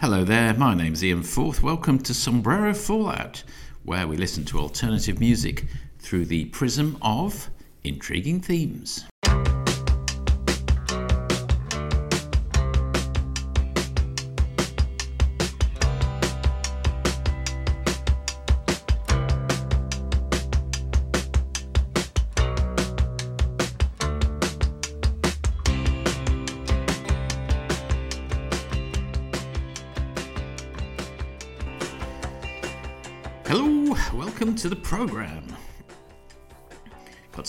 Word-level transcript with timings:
Hello 0.00 0.24
there, 0.24 0.54
my 0.54 0.72
name's 0.74 1.04
Ian 1.04 1.22
Forth. 1.22 1.62
Welcome 1.62 1.98
to 1.98 2.14
Sombrero 2.14 2.72
Fallout, 2.72 3.44
where 3.84 4.08
we 4.08 4.16
listen 4.16 4.46
to 4.46 4.58
alternative 4.58 5.20
music 5.20 5.66
through 5.98 6.24
the 6.24 6.46
prism 6.46 6.96
of 7.02 7.50
intriguing 7.84 8.40
themes. 8.40 9.04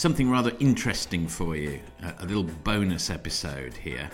Something 0.01 0.31
rather 0.31 0.51
interesting 0.59 1.27
for 1.27 1.55
you, 1.55 1.79
a, 2.01 2.23
a 2.23 2.25
little 2.25 2.41
bonus 2.63 3.11
episode 3.11 3.71
here. 3.75 4.09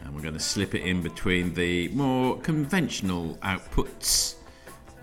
And 0.00 0.14
we're 0.14 0.22
going 0.22 0.34
to 0.34 0.38
slip 0.38 0.76
it 0.76 0.82
in 0.82 1.02
between 1.02 1.52
the 1.54 1.88
more 1.88 2.38
conventional 2.38 3.34
outputs 3.42 4.36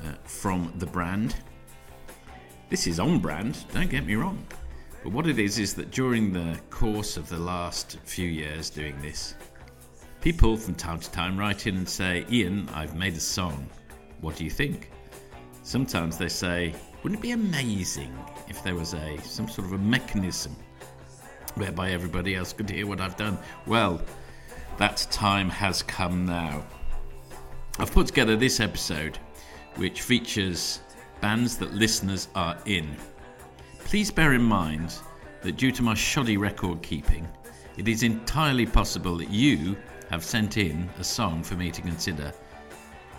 uh, 0.02 0.14
from 0.23 0.72
the 0.78 0.86
brand. 0.86 1.36
This 2.70 2.88
is 2.88 2.98
on 2.98 3.20
brand, 3.20 3.66
don't 3.73 3.90
get 3.90 4.06
me 4.06 4.16
wrong. 4.16 4.48
But 5.04 5.12
what 5.12 5.28
it 5.28 5.38
is 5.38 5.59
is 5.59 5.73
that 5.73 5.92
during 5.92 6.31
the 6.31 6.58
course 6.70 7.18
of 7.18 7.28
the 7.28 7.40
last 7.40 7.98
few 8.06 8.30
years 8.30 8.70
doing 8.70 8.98
this, 9.02 9.36
people 10.22 10.56
from 10.56 10.76
time 10.76 11.02
to 11.02 11.12
time 11.12 11.38
write 11.38 11.68
in 11.68 11.76
and 11.76 11.90
say, 11.90 12.26
Ian, 12.31 12.70
I've 12.73 12.95
made 12.95 13.16
a 13.16 13.20
song. 13.20 13.70
What 14.22 14.38
do 14.38 14.45
you 14.45 14.50
think? 14.50 14.92
Sometimes 15.62 16.18
they 16.18 16.30
say, 16.30 16.73
wouldn't 17.04 17.20
it 17.20 17.22
be 17.22 17.32
amazing 17.32 18.18
if 18.48 18.64
there 18.64 18.76
was 18.76 18.94
a 18.94 19.18
some 19.22 19.50
sort 19.50 19.68
of 19.68 19.73
a 19.73 19.78
mechanism 19.78 20.56
whereby 21.56 21.92
everybody 21.92 22.34
else 22.34 22.54
could 22.54 22.70
hear 22.70 22.88
what 22.88 23.02
I've 23.02 23.18
done? 23.18 23.38
Well, 23.68 24.02
that 24.78 25.06
time 25.12 25.50
has 25.50 25.84
come 25.84 26.26
now. 26.26 26.66
I've 27.78 27.92
put 27.92 28.08
together 28.08 28.38
this 28.38 28.59
episode 28.59 29.18
which 29.76 30.02
features 30.02 30.80
bands 31.20 31.58
that 31.58 31.74
listeners 31.74 32.30
are 32.36 32.58
in. 32.66 32.96
Please 33.80 34.09
bear 34.09 34.34
in 34.34 34.44
mind 34.44 34.96
that 35.42 35.58
due 35.58 35.72
to 35.72 35.84
my 35.84 35.94
shoddy 35.94 36.38
record 36.38 36.81
keeping, 36.81 37.28
it 37.78 37.88
is 37.88 38.04
entirely 38.04 38.66
possible 38.66 39.18
that 39.18 39.30
you 39.30 39.76
have 40.09 40.24
sent 40.24 40.58
in 40.58 40.90
a 41.00 41.04
song 41.04 41.44
for 41.44 41.56
me 41.56 41.70
to 41.72 41.81
consider 41.81 42.31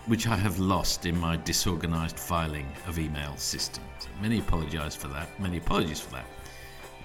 which 0.07 0.27
I 0.27 0.37
have 0.37 0.59
lost 0.59 1.07
in 1.07 1.19
my 1.19 1.37
disorganized 1.37 2.19
filing 2.19 2.69
of 2.87 2.99
email 2.99 3.37
systems. 3.37 4.09
Many 4.21 4.39
apologize 4.39 4.95
for 4.95 5.09
that. 5.09 5.29
Many 5.41 5.59
apologies 5.59 6.01
for 6.01 6.13
that. 6.13 6.27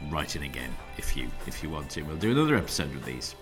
Write 0.09 0.35
in 0.35 0.43
again 0.43 0.73
if 0.97 1.15
you 1.15 1.29
if 1.47 1.63
you 1.63 1.69
want 1.69 1.89
to. 1.91 2.03
We'll 2.03 2.17
do 2.17 2.31
another 2.31 2.55
episode 2.55 2.93
with 2.93 3.05
these 3.05 3.35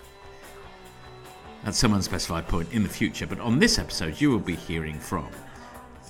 at 1.64 1.74
some 1.74 1.92
unspecified 1.92 2.46
point 2.46 2.72
in 2.72 2.82
the 2.82 2.88
future. 2.88 3.26
But 3.26 3.40
on 3.40 3.58
this 3.58 3.78
episode, 3.78 4.20
you 4.20 4.30
will 4.30 4.38
be 4.38 4.54
hearing 4.54 4.98
from 4.98 5.28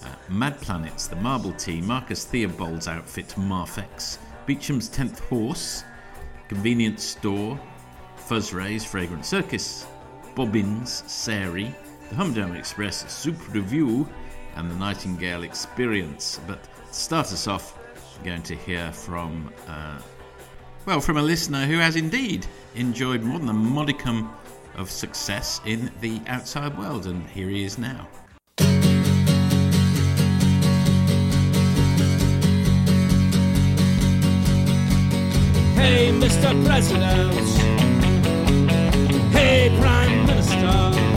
uh, 0.04 0.08
Mad 0.28 0.60
Planets, 0.60 1.08
the 1.08 1.16
Marble 1.16 1.52
Team, 1.52 1.86
Marcus 1.86 2.24
Theobald's 2.24 2.88
outfit, 2.88 3.28
Merphex, 3.36 4.19
Beecham's 4.46 4.88
Tenth 4.88 5.20
Horse, 5.20 5.84
Convenience 6.48 7.02
Store, 7.02 7.58
Fuzz 8.16 8.52
Rays, 8.52 8.84
Fragrant 8.84 9.24
Circus, 9.24 9.86
Bobbins, 10.34 11.02
Sairie, 11.10 11.74
the 12.09 12.14
Humdrum 12.14 12.55
Express 12.55 13.11
Super 13.12 13.51
Review, 13.53 14.09
and 14.56 14.70
the 14.70 14.75
Nightingale 14.75 15.42
Experience. 15.42 16.41
But 16.47 16.62
to 16.62 16.95
start 16.95 17.27
us 17.27 17.47
off, 17.47 17.78
we're 18.19 18.25
going 18.25 18.42
to 18.42 18.56
hear 18.56 18.91
from, 18.92 19.53
uh, 19.67 20.00
well, 20.87 21.00
from 21.00 21.16
a 21.16 21.22
listener 21.22 21.66
who 21.66 21.78
has 21.78 21.97
indeed 21.97 22.47
enjoyed 22.75 23.22
more 23.22 23.38
than 23.38 23.49
a 23.49 23.53
modicum 23.53 24.31
of 24.75 24.91
success 24.91 25.60
in 25.65 25.91
the 26.00 26.21
outside 26.27 26.77
world, 26.78 27.06
and 27.06 27.28
here 27.31 27.49
he 27.49 27.65
is 27.65 27.78
now. 27.78 28.09
Hey, 35.75 36.11
Mr. 36.12 36.66
President. 36.66 37.34
Hey, 39.32 39.77
Prime 39.81 40.27
Minister. 40.27 41.07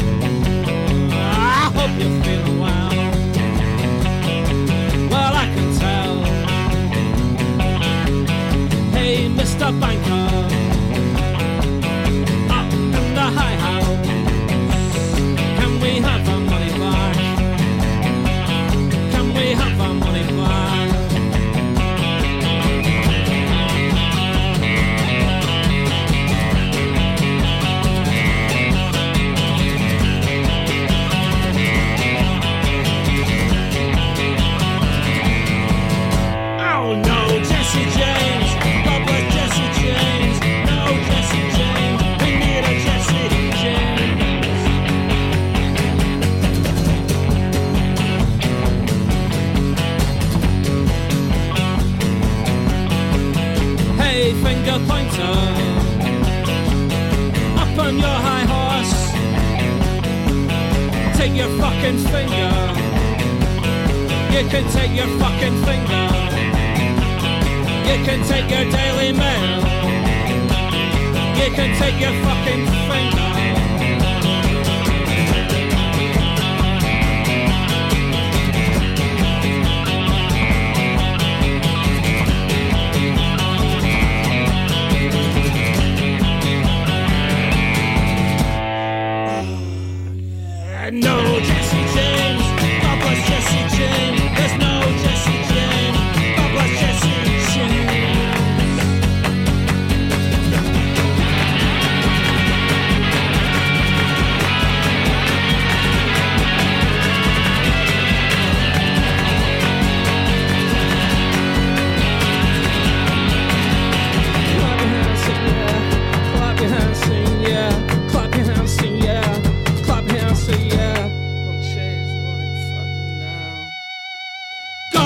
Mr. 9.41 9.71
Banker. 9.79 10.70
Finger 54.71 54.87
pointer. 54.87 55.33
Up 57.59 57.77
on 57.77 57.97
your 57.97 58.19
high 58.27 58.45
horse. 58.53 58.95
Take 61.17 61.35
your 61.35 61.49
fucking 61.59 61.97
finger. 61.97 62.51
You 64.31 64.47
can 64.49 64.65
take 64.71 64.95
your 64.95 65.07
fucking 65.19 65.57
finger. 65.65 66.05
You 67.89 67.97
can 68.05 68.23
take 68.25 68.49
your 68.49 68.71
Daily 68.71 69.11
Mail. 69.11 69.59
You 71.35 71.51
can 71.53 71.77
take 71.77 71.99
your 71.99 72.13
fucking 72.23 72.65
finger. 72.87 73.30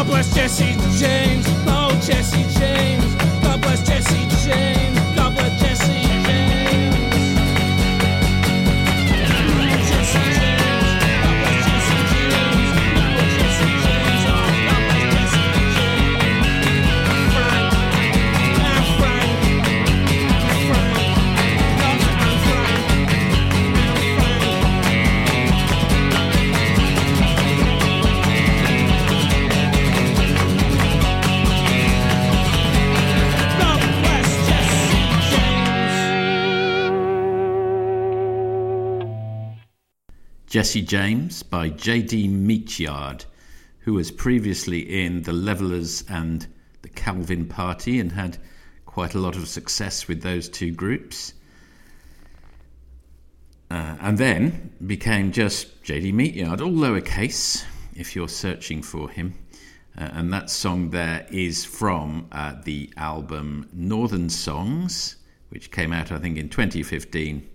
God 0.06 0.12
bless 0.12 0.36
Jesse 0.36 0.76
James. 1.00 1.46
Oh, 1.66 1.90
Jesse 2.00 2.44
James. 2.60 3.16
God 3.42 3.60
bless 3.60 3.82
Jesse 3.82 4.28
James. 4.48 4.95
Jesse 40.56 40.84
James 40.84 41.44
by 41.44 41.68
J.D. 41.68 42.30
Meatyard, 42.30 43.26
who 43.80 43.96
was 43.96 44.10
previously 44.10 45.04
in 45.04 45.24
the 45.24 45.34
Levellers 45.34 46.06
and 46.08 46.48
the 46.82 46.88
Calvin 46.88 47.46
Party 47.46 48.00
and 48.00 48.14
had 48.14 48.38
quite 48.86 49.16
a 49.16 49.20
lot 49.20 49.36
of 49.36 49.50
success 49.50 50.08
with 50.08 50.22
those 50.22 50.48
two 50.48 50.72
groups. 50.72 51.34
Uh, 53.70 53.98
and 54.00 54.18
then 54.18 54.72
became 54.88 55.34
just 55.34 55.84
J.D. 55.84 56.14
Meatyard, 56.14 56.62
all 56.62 56.72
lowercase, 56.72 57.66
if 57.94 58.16
you're 58.16 58.30
searching 58.30 58.82
for 58.82 59.10
him. 59.10 59.38
Uh, 59.98 60.08
and 60.14 60.32
that 60.32 60.50
song 60.50 60.92
there 60.92 61.28
is 61.32 61.66
from 61.66 62.30
uh, 62.32 62.54
the 62.64 62.90
album 62.96 63.68
Northern 63.74 64.30
Songs, 64.30 65.18
which 65.50 65.70
came 65.70 65.92
out, 65.92 66.14
I 66.14 66.20
think, 66.20 66.38
in 66.38 66.48
2015. 66.48 67.46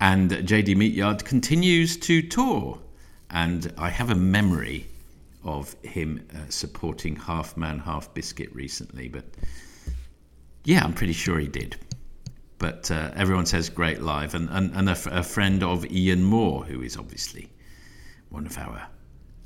And 0.00 0.30
JD 0.30 0.76
Meatyard 0.76 1.24
continues 1.24 1.96
to 1.98 2.22
tour. 2.22 2.78
And 3.30 3.72
I 3.76 3.90
have 3.90 4.10
a 4.10 4.14
memory 4.14 4.86
of 5.44 5.76
him 5.82 6.26
uh, 6.34 6.48
supporting 6.48 7.16
Half 7.16 7.56
Man, 7.56 7.78
Half 7.78 8.12
Biscuit 8.14 8.52
recently. 8.54 9.08
But 9.08 9.24
yeah, 10.64 10.82
I'm 10.82 10.94
pretty 10.94 11.12
sure 11.12 11.38
he 11.38 11.48
did. 11.48 11.76
But 12.58 12.90
uh, 12.90 13.10
everyone 13.14 13.46
says 13.46 13.68
great 13.68 14.02
live. 14.02 14.34
And, 14.34 14.48
and, 14.50 14.74
and 14.74 14.88
a, 14.88 14.92
f- 14.92 15.06
a 15.06 15.22
friend 15.22 15.62
of 15.62 15.90
Ian 15.90 16.24
Moore, 16.24 16.64
who 16.64 16.82
is 16.82 16.96
obviously 16.96 17.50
one 18.30 18.46
of 18.46 18.56
our 18.58 18.88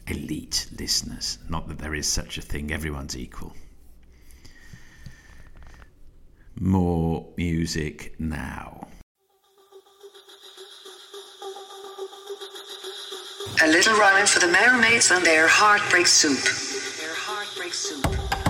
elite 0.07 0.69
listeners. 0.79 1.39
Not 1.49 1.69
that 1.69 1.79
there 1.79 1.95
is 1.95 2.07
such 2.07 2.39
a 2.39 2.43
thing, 2.43 2.73
everyone's 2.73 3.17
equal. 3.17 3.55
More 6.61 7.27
music 7.37 8.15
now. 8.19 8.89
A 13.63 13.69
little 13.69 13.97
rhyme 13.99 14.27
for 14.27 14.41
the 14.41 14.49
mermaids 14.49 15.11
and 15.11 15.25
their 15.25 15.47
heartbreak 15.47 16.07
soup. 16.07 16.39
Their 16.99 17.15
heartbreak 17.15 17.73
soup. 17.73 18.44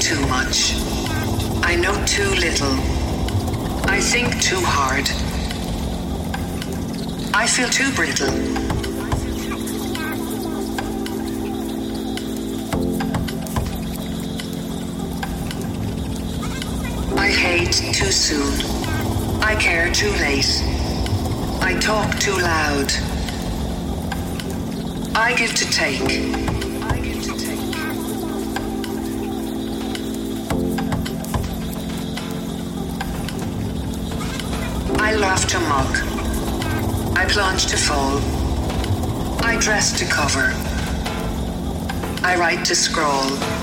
Too 0.00 0.20
much. 0.28 0.74
I 1.62 1.74
know 1.74 1.94
too 2.04 2.30
little. 2.34 2.72
I 3.88 4.00
think 4.00 4.40
too 4.40 4.60
hard. 4.60 5.08
I 7.34 7.46
feel 7.46 7.68
too 7.68 7.92
brittle. 7.94 8.28
I 17.18 17.30
hate 17.30 17.72
too 17.92 18.12
soon. 18.12 18.54
I 19.42 19.56
care 19.56 19.92
too 19.92 20.10
late. 20.12 20.62
I 21.60 21.76
talk 21.80 22.18
too 22.18 22.36
loud. 22.36 22.92
I 25.14 25.34
give 25.36 25.54
to 25.54 25.70
take. 25.70 26.47
To 35.48 35.58
mock. 35.60 35.96
I 37.16 37.24
plunge 37.26 37.68
to 37.68 37.76
fall. 37.78 38.18
I 39.42 39.56
dress 39.58 39.98
to 39.98 40.04
cover. 40.04 40.52
I 42.22 42.36
write 42.38 42.66
to 42.66 42.74
scroll. 42.74 43.57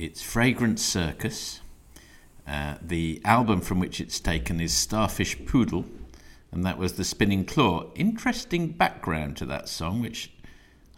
It's 0.00 0.22
Fragrant 0.22 0.78
Circus. 0.78 1.58
Uh, 2.46 2.76
the 2.80 3.20
album 3.24 3.60
from 3.60 3.80
which 3.80 4.00
it's 4.00 4.20
taken 4.20 4.60
is 4.60 4.72
Starfish 4.72 5.44
Poodle, 5.44 5.86
and 6.52 6.64
that 6.64 6.78
was 6.78 6.92
The 6.92 7.02
Spinning 7.02 7.44
Claw. 7.44 7.90
Interesting 7.96 8.68
background 8.68 9.36
to 9.38 9.46
that 9.46 9.68
song, 9.68 10.00
which 10.00 10.30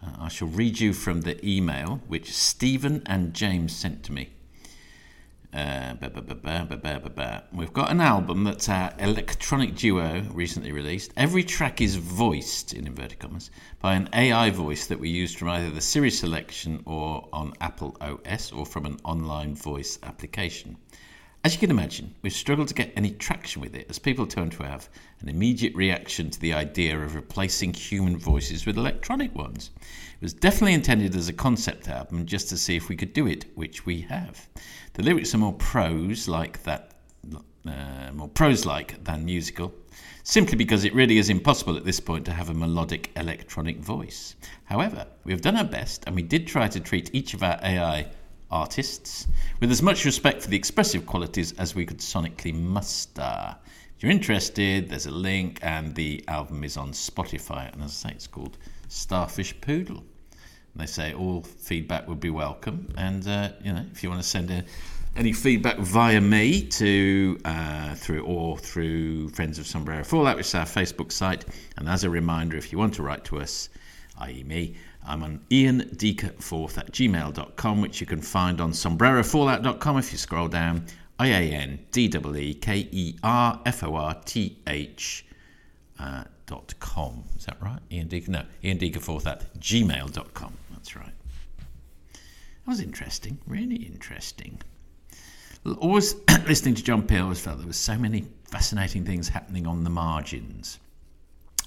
uh, 0.05 0.11
I 0.19 0.27
shall 0.27 0.49
read 0.49 0.79
you 0.79 0.93
from 0.93 1.21
the 1.21 1.43
email 1.43 2.01
which 2.07 2.31
Stephen 2.31 3.01
and 3.07 3.33
James 3.33 3.75
sent 3.75 4.03
to 4.03 4.11
me. 4.11 4.29
Uh, 5.53 5.95
bah, 5.95 6.07
bah, 6.09 7.41
We've 7.51 7.73
got 7.73 7.91
an 7.91 7.99
album 7.99 8.45
that's 8.45 8.69
our 8.69 8.93
electronic 8.99 9.75
duo 9.75 10.23
recently 10.31 10.71
released. 10.71 11.11
Every 11.17 11.43
track 11.43 11.81
is 11.81 11.97
voiced, 11.97 12.71
in 12.73 12.87
inverted 12.87 13.19
commas, 13.19 13.51
by 13.81 13.95
an 13.95 14.07
AI 14.13 14.49
voice 14.51 14.87
that 14.87 14.99
we 14.99 15.09
used 15.09 15.37
from 15.37 15.49
either 15.49 15.69
the 15.69 15.81
Siri 15.81 16.09
selection 16.09 16.81
or 16.85 17.27
on 17.33 17.51
Apple 17.59 17.97
OS 17.99 18.53
or 18.53 18.65
from 18.65 18.85
an 18.85 18.97
online 19.03 19.53
voice 19.53 19.99
application. 20.03 20.77
As 21.43 21.53
you 21.53 21.59
can 21.59 21.71
imagine, 21.71 22.13
we've 22.21 22.31
struggled 22.31 22.67
to 22.67 22.73
get 22.75 22.93
any 22.95 23.09
traction 23.09 23.61
with 23.61 23.75
it 23.75 23.87
as 23.89 23.97
people 23.97 24.27
tend 24.27 24.51
to 24.53 24.63
have 24.63 24.87
an 25.21 25.27
immediate 25.27 25.75
reaction 25.75 26.29
to 26.29 26.39
the 26.39 26.53
idea 26.53 26.97
of 26.97 27.15
replacing 27.15 27.73
human 27.73 28.15
voices 28.15 28.65
with 28.65 28.77
electronic 28.77 29.35
ones. 29.35 29.71
It 29.81 30.21
was 30.21 30.33
definitely 30.33 30.75
intended 30.75 31.15
as 31.15 31.27
a 31.27 31.33
concept 31.33 31.89
album 31.89 32.27
just 32.27 32.47
to 32.49 32.57
see 32.57 32.75
if 32.75 32.89
we 32.89 32.95
could 32.95 33.11
do 33.11 33.25
it, 33.25 33.45
which 33.55 33.87
we 33.87 34.01
have. 34.01 34.47
The 34.93 35.03
lyrics 35.03 35.33
are 35.33 35.37
more 35.37 35.53
prose, 35.53 36.27
like 36.27 36.63
that 36.63 36.91
uh, 37.65 38.11
more 38.13 38.27
prose 38.27 38.65
like 38.65 39.03
than 39.03 39.23
musical, 39.23 39.73
simply 40.23 40.57
because 40.57 40.83
it 40.83 40.93
really 40.93 41.17
is 41.17 41.29
impossible 41.29 41.77
at 41.77 41.85
this 41.85 41.99
point 41.99 42.25
to 42.25 42.33
have 42.33 42.49
a 42.49 42.53
melodic 42.53 43.11
electronic 43.15 43.77
voice. 43.77 44.35
However, 44.65 45.05
we 45.23 45.31
have 45.31 45.41
done 45.41 45.55
our 45.55 45.63
best 45.63 46.03
and 46.07 46.15
we 46.15 46.23
did 46.23 46.47
try 46.47 46.67
to 46.67 46.79
treat 46.79 47.09
each 47.13 47.33
of 47.33 47.43
our 47.43 47.59
AI 47.63 48.07
artists 48.49 49.27
with 49.59 49.71
as 49.71 49.81
much 49.81 50.03
respect 50.03 50.41
for 50.41 50.49
the 50.49 50.57
expressive 50.57 51.05
qualities 51.05 51.53
as 51.53 51.73
we 51.73 51.85
could 51.85 51.99
sonically 51.99 52.53
muster. 52.53 53.55
If 53.95 54.03
you're 54.03 54.11
interested, 54.11 54.89
there's 54.89 55.05
a 55.05 55.11
link, 55.11 55.59
and 55.61 55.93
the 55.93 56.23
album 56.27 56.63
is 56.63 56.75
on 56.75 56.91
Spotify. 56.91 57.71
And 57.71 57.83
as 57.83 58.03
I 58.03 58.09
say, 58.09 58.15
it's 58.15 58.25
called 58.25 58.57
Starfish 58.87 59.61
Poodle. 59.61 60.03
They 60.75 60.85
say 60.85 61.13
all 61.13 61.41
feedback 61.41 62.07
would 62.07 62.19
be 62.19 62.29
welcome, 62.29 62.93
and 62.97 63.27
uh, 63.27 63.49
you 63.63 63.73
know 63.73 63.85
if 63.91 64.03
you 64.03 64.09
want 64.09 64.21
to 64.21 64.27
send 64.27 64.49
any 65.15 65.33
feedback 65.33 65.77
via 65.77 66.21
me 66.21 66.61
to 66.61 67.37
uh, 67.43 67.95
through 67.95 68.23
or 68.23 68.57
through 68.57 69.29
Friends 69.29 69.59
of 69.59 69.67
Sombrero 69.67 70.03
Fallout, 70.03 70.37
which 70.37 70.47
is 70.47 70.55
our 70.55 70.65
Facebook 70.65 71.11
site. 71.11 71.45
And 71.77 71.89
as 71.89 72.03
a 72.03 72.09
reminder, 72.09 72.57
if 72.57 72.71
you 72.71 72.77
want 72.77 72.93
to 72.95 73.03
write 73.03 73.25
to 73.25 73.39
us, 73.39 73.69
i.e. 74.19 74.43
me, 74.43 74.75
I'm 75.05 75.23
on 75.23 75.41
iandeeker4th 75.49 76.77
at 76.77 76.91
gmail.com, 76.91 77.81
which 77.81 77.99
you 77.99 78.07
can 78.07 78.21
find 78.21 78.61
on 78.61 78.71
sombrerofallout.com 78.71 79.97
if 79.97 80.11
you 80.11 80.17
scroll 80.17 80.47
down. 80.47 80.85
I 81.19 81.27
A 81.27 81.51
N 81.51 81.79
D 81.91 82.05
E 82.05 82.39
E 82.39 82.53
K 82.55 82.87
E 82.91 83.15
R 83.23 83.59
F 83.65 83.83
O 83.83 83.95
R 83.95 84.15
T 84.25 84.57
H 84.67 85.25
uh, 85.99 86.23
dot 86.45 86.73
com. 86.79 87.23
Is 87.37 87.45
that 87.45 87.61
right? 87.61 87.79
Ian 87.91 88.07
Deeker? 88.07 88.31
No, 88.31 88.43
Ian 88.63 88.79
Deeker4th 88.79 89.27
at 89.27 89.53
gmail.com. 89.59 90.57
That's 90.81 90.95
right. 90.95 91.13
That 92.11 92.67
was 92.67 92.79
interesting, 92.79 93.37
really 93.45 93.75
interesting. 93.75 94.59
Always 95.77 96.15
listening 96.47 96.73
to 96.73 96.83
John 96.83 97.03
Peel, 97.03 97.19
I 97.19 97.21
always 97.21 97.39
felt 97.39 97.59
there 97.59 97.67
was 97.67 97.77
so 97.77 97.95
many 97.99 98.25
fascinating 98.45 99.05
things 99.05 99.29
happening 99.29 99.67
on 99.67 99.83
the 99.83 99.91
margins. 99.91 100.79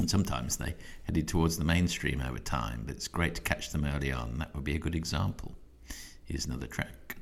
And 0.00 0.11
sometimes 0.11 0.56
they 0.56 0.75
headed 1.04 1.28
towards 1.28 1.56
the 1.56 1.64
mainstream 1.64 2.21
over 2.26 2.40
time, 2.40 2.83
but 2.87 2.97
it's 2.97 3.06
great 3.06 3.37
to 3.37 3.42
catch 3.42 3.71
them 3.71 3.85
early 3.85 4.11
on. 4.11 4.38
That 4.38 4.52
would 4.52 4.64
be 4.64 4.75
a 4.75 4.80
good 4.80 4.97
example. 4.97 5.52
Here's 6.25 6.47
another 6.47 6.66
track. 6.66 7.16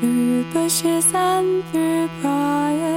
Through 0.00 0.44
bushes 0.54 1.12
and 1.12 1.62
through 1.66 2.08
briars, 2.22 2.87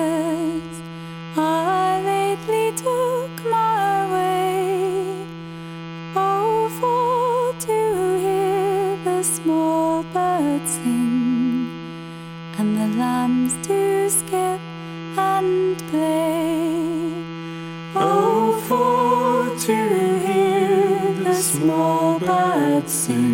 birds 22.81 22.93
sing 22.93 23.30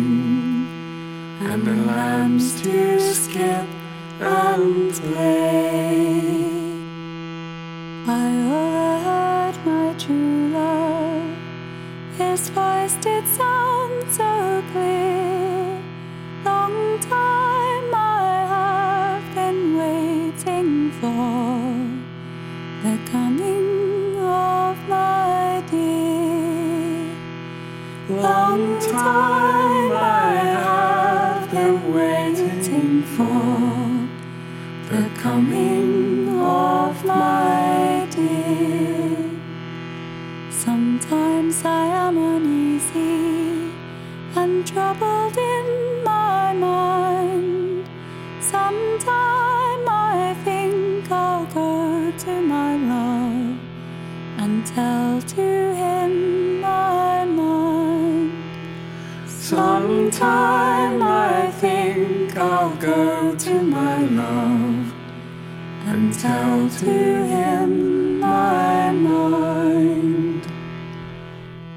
to 66.78 66.84
him 66.84 68.20
my 68.20 68.92
mind. 68.92 70.46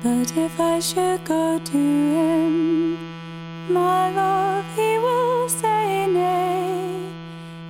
But 0.04 0.38
if 0.38 0.60
I 0.60 0.80
should 0.80 1.26
go 1.26 1.58
to 1.58 1.78
him, 1.78 3.00
my 3.74 4.12
love, 4.12 4.66
he 4.76 5.00
will 5.00 5.50
say 5.50 6.06
nay. 6.06 7.10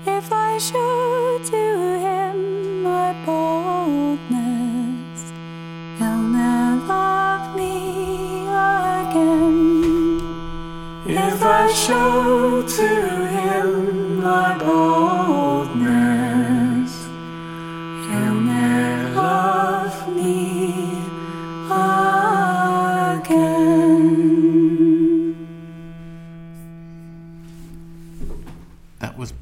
If 0.05 0.29
I 0.33 0.57
should 0.57 1.45
to 1.53 1.99
him 2.05 2.83
my 2.83 3.13
boldness, 3.25 4.19
he'll 5.99 6.23
never 6.23 6.85
love 6.85 7.55
me 7.55 8.41
again. 9.03 10.19
If 11.05 11.41
I 11.41 11.71
show 11.71 12.61
to 12.61 12.89
him 13.35 14.19
my 14.19 14.57
boldness, 14.57 15.10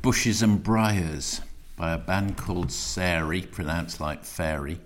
Bushes 0.09 0.41
and 0.41 0.63
Briars 0.63 1.39
by 1.77 1.91
a 1.91 1.97
band 1.99 2.35
called 2.35 2.71
Sairie, 2.71 3.43
pronounced 3.43 4.01
like 4.01 4.23
fairy, 4.23 4.79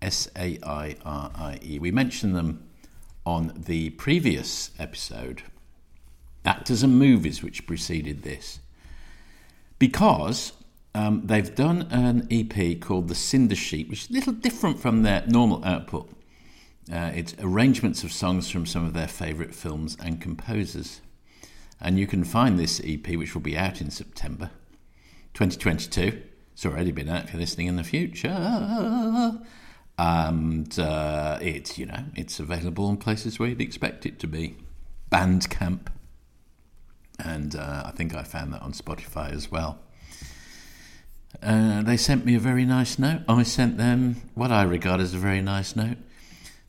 S 0.00 0.30
A 0.36 0.60
I 0.62 0.94
R 1.04 1.32
I 1.34 1.58
E. 1.60 1.80
We 1.80 1.90
mentioned 1.90 2.36
them 2.36 2.62
on 3.26 3.52
the 3.66 3.90
previous 3.90 4.70
episode, 4.78 5.42
Actors 6.44 6.84
and 6.84 6.96
Movies, 6.96 7.42
which 7.42 7.66
preceded 7.66 8.22
this, 8.22 8.60
because 9.80 10.52
um, 10.94 11.22
they've 11.24 11.52
done 11.52 11.88
an 11.90 12.28
EP 12.30 12.80
called 12.80 13.08
The 13.08 13.16
Cinder 13.16 13.56
Sheet, 13.56 13.90
which 13.90 14.04
is 14.04 14.10
a 14.10 14.12
little 14.12 14.34
different 14.34 14.78
from 14.78 15.02
their 15.02 15.24
normal 15.26 15.64
output. 15.64 16.08
Uh, 16.92 17.10
it's 17.12 17.34
arrangements 17.40 18.04
of 18.04 18.12
songs 18.12 18.48
from 18.48 18.66
some 18.66 18.86
of 18.86 18.92
their 18.92 19.08
favourite 19.08 19.52
films 19.52 19.96
and 20.00 20.20
composers. 20.20 21.00
And 21.84 21.98
you 21.98 22.06
can 22.06 22.24
find 22.24 22.58
this 22.58 22.80
EP, 22.82 23.06
which 23.08 23.34
will 23.34 23.42
be 23.42 23.58
out 23.58 23.82
in 23.82 23.90
September 23.90 24.50
2022. 25.34 26.22
It's 26.54 26.64
already 26.64 26.92
been 26.92 27.10
out 27.10 27.30
you're 27.30 27.38
listening 27.38 27.66
in 27.66 27.76
the 27.76 27.84
future. 27.84 28.30
And 29.98 30.78
uh, 30.78 31.38
it's, 31.42 31.76
you 31.76 31.84
know, 31.84 32.04
it's 32.16 32.40
available 32.40 32.88
in 32.88 32.96
places 32.96 33.38
where 33.38 33.50
you'd 33.50 33.60
expect 33.60 34.06
it 34.06 34.18
to 34.20 34.26
be. 34.26 34.56
Bandcamp. 35.12 35.88
And 37.22 37.54
uh, 37.54 37.82
I 37.84 37.90
think 37.90 38.14
I 38.14 38.22
found 38.22 38.54
that 38.54 38.62
on 38.62 38.72
Spotify 38.72 39.30
as 39.30 39.50
well. 39.50 39.78
Uh, 41.42 41.82
they 41.82 41.98
sent 41.98 42.24
me 42.24 42.34
a 42.34 42.40
very 42.40 42.64
nice 42.64 42.98
note. 42.98 43.20
I 43.28 43.42
sent 43.42 43.76
them 43.76 44.22
what 44.34 44.50
I 44.50 44.62
regard 44.62 45.02
as 45.02 45.12
a 45.12 45.18
very 45.18 45.42
nice 45.42 45.76
note. 45.76 45.98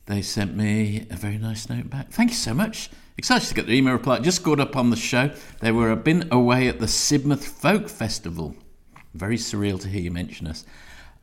They 0.04 0.20
sent 0.20 0.54
me 0.54 1.06
a 1.10 1.16
very 1.16 1.38
nice 1.38 1.70
note 1.70 1.88
back. 1.88 2.10
Thank 2.10 2.30
you 2.30 2.36
so 2.36 2.52
much. 2.52 2.90
Excited 3.18 3.48
to 3.48 3.54
get 3.54 3.66
the 3.66 3.72
email 3.72 3.94
reply. 3.94 4.18
Just 4.18 4.42
got 4.42 4.60
up 4.60 4.76
on 4.76 4.90
the 4.90 4.96
show. 4.96 5.30
They 5.60 5.72
were 5.72 5.90
a 5.90 5.96
been 5.96 6.28
away 6.30 6.68
at 6.68 6.80
the 6.80 6.86
Sidmouth 6.86 7.44
Folk 7.44 7.88
Festival. 7.88 8.54
Very 9.14 9.38
surreal 9.38 9.80
to 9.80 9.88
hear 9.88 10.02
you 10.02 10.10
mention 10.10 10.46
us. 10.46 10.66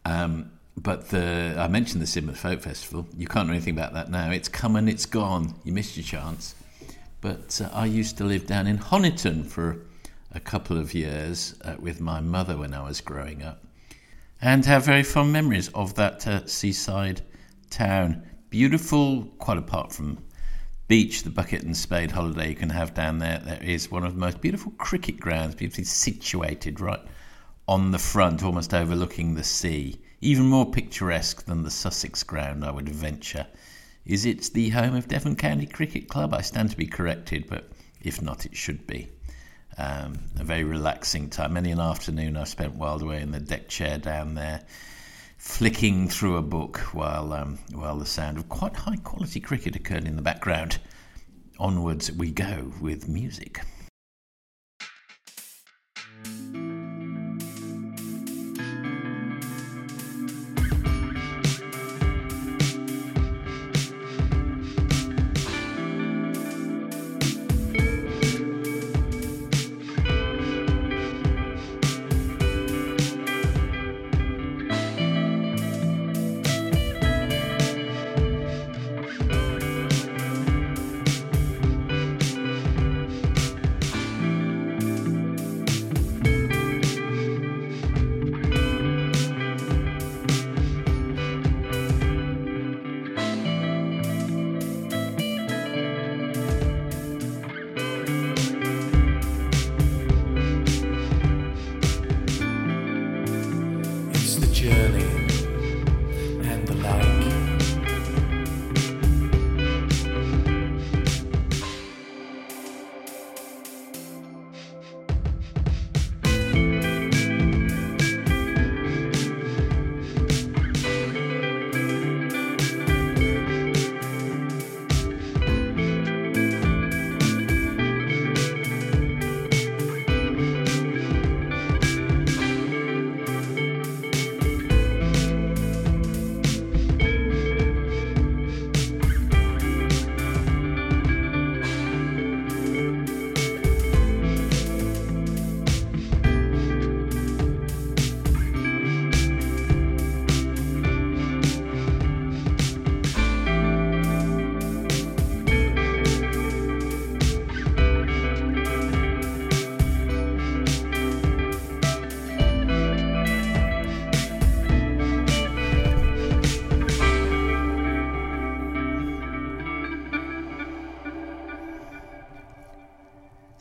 Um, 0.04 0.52
but 0.76 1.10
the 1.10 1.56
I 1.56 1.68
mentioned 1.68 2.02
the 2.02 2.08
Sidmouth 2.08 2.38
Folk 2.38 2.62
Festival. 2.62 3.06
You 3.16 3.28
can't 3.28 3.48
know 3.48 3.54
anything 3.54 3.76
about 3.78 3.94
that 3.94 4.10
now. 4.10 4.32
It's 4.32 4.50
come 4.50 4.76
and 4.76 4.90
it's 4.90 5.06
gone. 5.06 5.54
You 5.64 5.72
missed 5.72 5.96
your 5.96 6.04
chance. 6.04 6.56
But 7.22 7.62
uh, 7.64 7.70
I 7.72 7.86
used 7.86 8.18
to 8.18 8.24
live 8.24 8.48
down 8.48 8.66
in 8.66 8.80
Honiton 8.80 9.46
for 9.46 9.86
a 10.34 10.40
couple 10.40 10.80
of 10.80 10.96
years 10.96 11.54
uh, 11.64 11.76
with 11.80 12.02
my 12.02 12.20
mother 12.22 12.58
when 12.58 12.74
I 12.74 12.82
was 12.82 13.02
growing 13.02 13.44
up, 13.44 13.64
and 14.42 14.66
have 14.66 14.84
very 14.84 15.04
fond 15.04 15.32
memories 15.32 15.70
of 15.70 15.94
that 15.94 16.26
uh, 16.26 16.48
seaside 16.48 17.22
town. 17.70 18.24
Beautiful, 18.50 19.26
quite 19.38 19.60
apart 19.60 19.94
from 19.94 20.18
beach, 20.88 21.24
the 21.24 21.30
bucket 21.30 21.64
and 21.64 21.76
spade 21.76 22.12
holiday 22.12 22.50
you 22.50 22.56
can 22.56 22.70
have 22.70 22.94
down 22.94 23.20
there, 23.20 23.40
there 23.40 23.64
is 23.64 23.90
one 23.90 24.04
of 24.04 24.14
the 24.14 24.20
most 24.20 24.42
beautiful 24.42 24.72
cricket 24.78 25.20
grounds, 25.20 25.56
beautifully 25.56 25.86
situated 25.86 26.80
right 26.80 27.02
on 27.68 27.92
the 27.92 28.00
front, 28.00 28.44
almost 28.44 28.74
overlooking 28.74 29.36
the 29.36 29.44
sea. 29.44 30.00
Even 30.22 30.46
more 30.46 30.70
picturesque 30.70 31.46
than 31.46 31.64
the 31.64 31.72
Sussex 31.72 32.24
ground, 32.24 32.64
I 32.64 32.72
would 32.72 32.90
venture. 32.90 33.48
Is 34.06 34.26
it 34.26 34.52
the 34.54 34.70
home 34.70 34.96
of 34.96 35.08
Devon 35.08 35.36
County 35.36 35.66
Cricket 35.66 36.10
Club? 36.10 36.34
I 36.34 36.42
stand 36.42 36.72
to 36.72 36.78
be 36.78 36.88
corrected, 36.88 37.46
but 37.50 37.70
if 38.02 38.22
not, 38.22 38.46
it 38.46 38.56
should 38.56 38.86
be. 38.86 39.10
Um, 39.78 40.20
a 40.40 40.44
very 40.44 40.64
relaxing 40.64 41.30
time. 41.30 41.54
Many 41.54 41.72
an 41.72 41.80
afternoon 41.80 42.38
I've 42.38 42.50
spent 42.50 42.76
while 42.76 43.02
away 43.02 43.22
in 43.22 43.32
the 43.32 43.40
deck 43.40 43.70
chair 43.70 43.98
down 43.98 44.36
there, 44.36 44.62
flicking 45.44 46.08
through 46.08 46.38
a 46.38 46.42
book 46.42 46.78
while 46.94 47.34
um, 47.34 47.60
while 47.74 48.00
the 48.00 48.06
sound 48.06 48.38
of 48.38 48.48
quite 48.48 48.74
high 48.74 48.96
quality 48.96 49.42
cricket 49.42 49.76
occurred 49.76 50.06
in 50.06 50.16
the 50.16 50.22
background. 50.22 50.80
Onwards 51.60 52.10
we 52.14 52.32
go 52.32 52.72
with 52.80 53.10
music. 53.10 53.62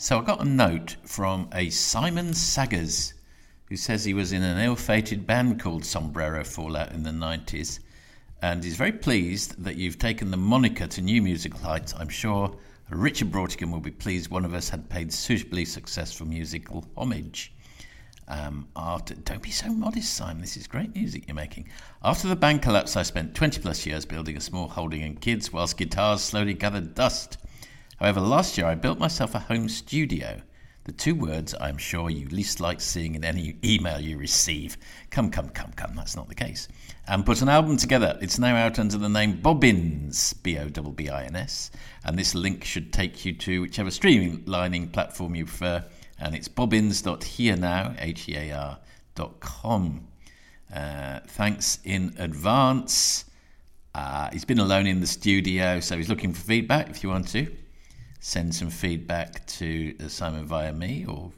So 0.02 0.18
I 0.18 0.22
got 0.22 0.40
a 0.40 0.44
note 0.44 0.96
from 1.04 1.48
a 1.54 1.70
Simon 1.70 2.34
Saggers 2.34 3.14
who 3.66 3.76
says 3.76 4.04
he 4.04 4.14
was 4.14 4.32
in 4.32 4.42
an 4.42 4.58
ill 4.58 4.74
fated 4.74 5.28
band 5.28 5.60
called 5.60 5.84
Sombrero 5.84 6.42
Fallout 6.42 6.90
in 6.90 7.04
the 7.04 7.12
90s 7.12 7.78
and 8.42 8.64
is 8.64 8.74
very 8.74 8.90
pleased 8.90 9.62
that 9.62 9.76
you've 9.76 10.00
taken 10.00 10.32
the 10.32 10.36
moniker 10.36 10.88
to 10.88 11.00
new 11.00 11.22
musical 11.22 11.60
heights. 11.60 11.94
I'm 11.96 12.08
sure 12.08 12.52
Richard 12.90 13.30
Brautigan 13.30 13.70
will 13.70 13.78
be 13.78 13.92
pleased 13.92 14.28
one 14.28 14.44
of 14.44 14.54
us 14.54 14.68
had 14.70 14.88
paid 14.88 15.12
suitably 15.12 15.64
successful 15.64 16.26
musical 16.26 16.84
homage. 16.96 17.52
Um, 18.26 18.66
after, 18.74 19.14
don't 19.14 19.40
be 19.40 19.52
so 19.52 19.68
modest, 19.68 20.14
Simon. 20.14 20.40
This 20.40 20.56
is 20.56 20.66
great 20.66 20.96
music 20.96 21.28
you're 21.28 21.36
making. 21.36 21.68
After 22.02 22.26
the 22.26 22.34
band 22.34 22.60
collapse, 22.60 22.96
I 22.96 23.04
spent 23.04 23.36
20 23.36 23.60
plus 23.60 23.86
years 23.86 24.04
building 24.04 24.36
a 24.36 24.40
small 24.40 24.66
holding 24.66 25.02
in 25.02 25.14
kids 25.14 25.52
whilst 25.52 25.76
guitars 25.76 26.22
slowly 26.22 26.54
gathered 26.54 26.96
dust. 26.96 27.38
However, 28.02 28.20
last 28.20 28.58
year 28.58 28.66
I 28.66 28.74
built 28.74 28.98
myself 28.98 29.36
a 29.36 29.38
home 29.38 29.68
studio. 29.68 30.42
The 30.82 30.90
two 30.90 31.14
words 31.14 31.54
I'm 31.60 31.78
sure 31.78 32.10
you 32.10 32.26
least 32.30 32.58
like 32.58 32.80
seeing 32.80 33.14
in 33.14 33.24
any 33.24 33.54
email 33.62 34.00
you 34.00 34.18
receive. 34.18 34.76
Come, 35.10 35.30
come, 35.30 35.50
come, 35.50 35.70
come, 35.76 35.94
that's 35.94 36.16
not 36.16 36.28
the 36.28 36.34
case. 36.34 36.66
And 37.06 37.24
put 37.24 37.42
an 37.42 37.48
album 37.48 37.76
together. 37.76 38.18
It's 38.20 38.40
now 38.40 38.56
out 38.56 38.80
under 38.80 38.98
the 38.98 39.08
name 39.08 39.40
Bobbins, 39.40 40.32
B 40.32 40.58
O 40.58 40.68
B 40.68 40.80
B 40.96 41.10
I 41.10 41.26
N 41.26 41.36
S. 41.36 41.70
And 42.04 42.18
this 42.18 42.34
link 42.34 42.64
should 42.64 42.92
take 42.92 43.24
you 43.24 43.34
to 43.34 43.60
whichever 43.60 43.90
streamlining 43.90 44.92
platform 44.92 45.36
you 45.36 45.44
prefer. 45.44 45.84
And 46.18 46.34
it's 46.34 46.48
bobbins.hearnow, 46.48 47.94
H 48.00 48.28
E 48.28 48.34
A 48.36 48.50
R, 48.50 48.78
dot 49.14 49.38
com. 49.38 50.08
Uh, 50.74 51.20
thanks 51.28 51.78
in 51.84 52.16
advance. 52.18 53.26
Uh, 53.94 54.28
he's 54.32 54.44
been 54.44 54.58
alone 54.58 54.88
in 54.88 54.98
the 54.98 55.06
studio, 55.06 55.78
so 55.78 55.96
he's 55.96 56.08
looking 56.08 56.32
for 56.32 56.40
feedback 56.42 56.90
if 56.90 57.04
you 57.04 57.08
want 57.08 57.28
to 57.28 57.46
send 58.22 58.54
some 58.54 58.70
feedback 58.70 59.44
to 59.48 59.96
uh, 60.00 60.06
Simon 60.06 60.46
via 60.46 60.72
me 60.72 61.04
or 61.06 61.32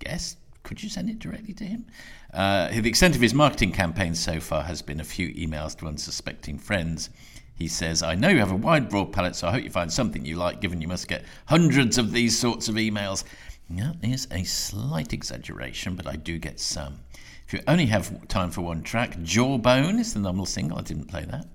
guest. 0.00 0.36
Could 0.64 0.82
you 0.82 0.88
send 0.88 1.08
it 1.08 1.20
directly 1.20 1.54
to 1.54 1.64
him? 1.64 1.86
Uh, 2.32 2.68
the 2.68 2.88
extent 2.88 3.14
of 3.14 3.20
his 3.20 3.32
marketing 3.32 3.70
campaign 3.70 4.16
so 4.16 4.40
far 4.40 4.64
has 4.64 4.82
been 4.82 4.98
a 4.98 5.04
few 5.04 5.28
emails 5.34 5.78
to 5.78 5.86
unsuspecting 5.86 6.58
friends. 6.58 7.10
He 7.54 7.68
says, 7.68 8.02
I 8.02 8.16
know 8.16 8.30
you 8.30 8.40
have 8.40 8.50
a 8.50 8.56
wide, 8.56 8.88
broad 8.88 9.12
palette, 9.12 9.36
so 9.36 9.46
I 9.46 9.52
hope 9.52 9.62
you 9.62 9.70
find 9.70 9.92
something 9.92 10.24
you 10.24 10.34
like, 10.34 10.60
given 10.60 10.80
you 10.80 10.88
must 10.88 11.06
get 11.06 11.24
hundreds 11.46 11.98
of 11.98 12.10
these 12.10 12.36
sorts 12.36 12.68
of 12.68 12.74
emails. 12.74 13.22
That 13.70 13.96
is 14.02 14.26
a 14.32 14.42
slight 14.42 15.12
exaggeration, 15.12 15.94
but 15.94 16.08
I 16.08 16.16
do 16.16 16.38
get 16.38 16.58
some. 16.58 16.98
If 17.46 17.52
you 17.52 17.60
only 17.68 17.86
have 17.86 18.26
time 18.26 18.50
for 18.50 18.62
one 18.62 18.82
track, 18.82 19.22
Jawbone 19.22 20.00
is 20.00 20.14
the 20.14 20.20
nominal 20.20 20.46
single. 20.46 20.78
I 20.78 20.82
didn't 20.82 21.06
play 21.06 21.24
that. 21.26 21.46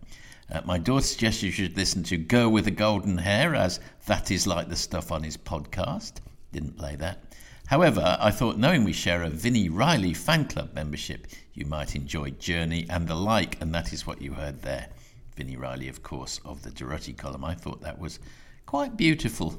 Uh, 0.51 0.61
my 0.65 0.77
daughter 0.77 1.05
suggests 1.05 1.43
you 1.43 1.51
should 1.51 1.77
listen 1.77 2.03
to 2.03 2.17
Girl 2.17 2.49
with 2.49 2.65
the 2.65 2.71
Golden 2.71 3.17
Hair, 3.17 3.55
as 3.55 3.79
that 4.07 4.31
is 4.31 4.47
like 4.47 4.67
the 4.67 4.75
stuff 4.75 5.11
on 5.11 5.23
his 5.23 5.37
podcast. 5.37 6.13
Didn't 6.51 6.77
play 6.77 6.95
that. 6.95 7.23
However, 7.67 8.17
I 8.19 8.31
thought 8.31 8.57
knowing 8.57 8.83
we 8.83 8.93
share 8.93 9.21
a 9.21 9.29
Vini 9.29 9.69
Reilly 9.69 10.15
fan 10.15 10.45
club 10.45 10.73
membership, 10.73 11.27
you 11.53 11.67
might 11.67 11.95
enjoy 11.95 12.31
Journey 12.31 12.87
and 12.89 13.07
the 13.07 13.13
like, 13.13 13.61
and 13.61 13.75
that 13.75 13.93
is 13.93 14.07
what 14.07 14.23
you 14.23 14.33
heard 14.33 14.63
there. 14.63 14.87
Vini 15.35 15.55
Reilly, 15.55 15.87
of 15.87 16.01
course, 16.01 16.39
of 16.43 16.63
the 16.63 16.71
Durutti 16.71 17.15
Column. 17.15 17.45
I 17.45 17.53
thought 17.53 17.81
that 17.81 17.99
was 17.99 18.19
quite 18.65 18.97
beautiful, 18.97 19.55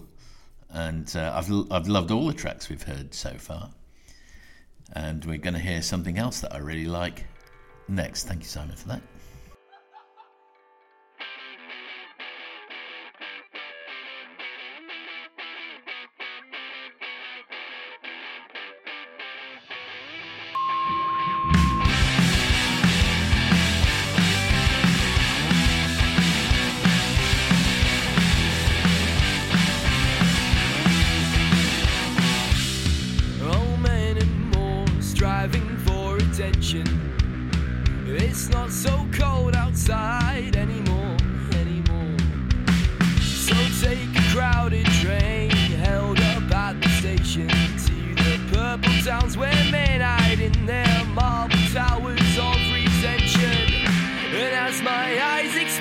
and 0.71 1.15
uh, 1.15 1.33
I've, 1.37 1.51
I've 1.71 1.87
loved 1.87 2.11
all 2.11 2.27
the 2.27 2.35
tracks 2.35 2.69
we've 2.69 2.83
heard 2.83 3.15
so 3.15 3.35
far. 3.35 3.71
And 4.93 5.25
we're 5.25 5.39
going 5.39 5.55
to 5.55 5.61
hear 5.61 5.81
something 5.81 6.19
else 6.19 6.41
that 6.41 6.53
I 6.53 6.59
really 6.59 6.87
like 6.87 7.27
next. 7.87 8.25
Thank 8.25 8.41
you, 8.41 8.49
Simon, 8.49 8.75
for 8.75 8.89
that. 8.89 9.03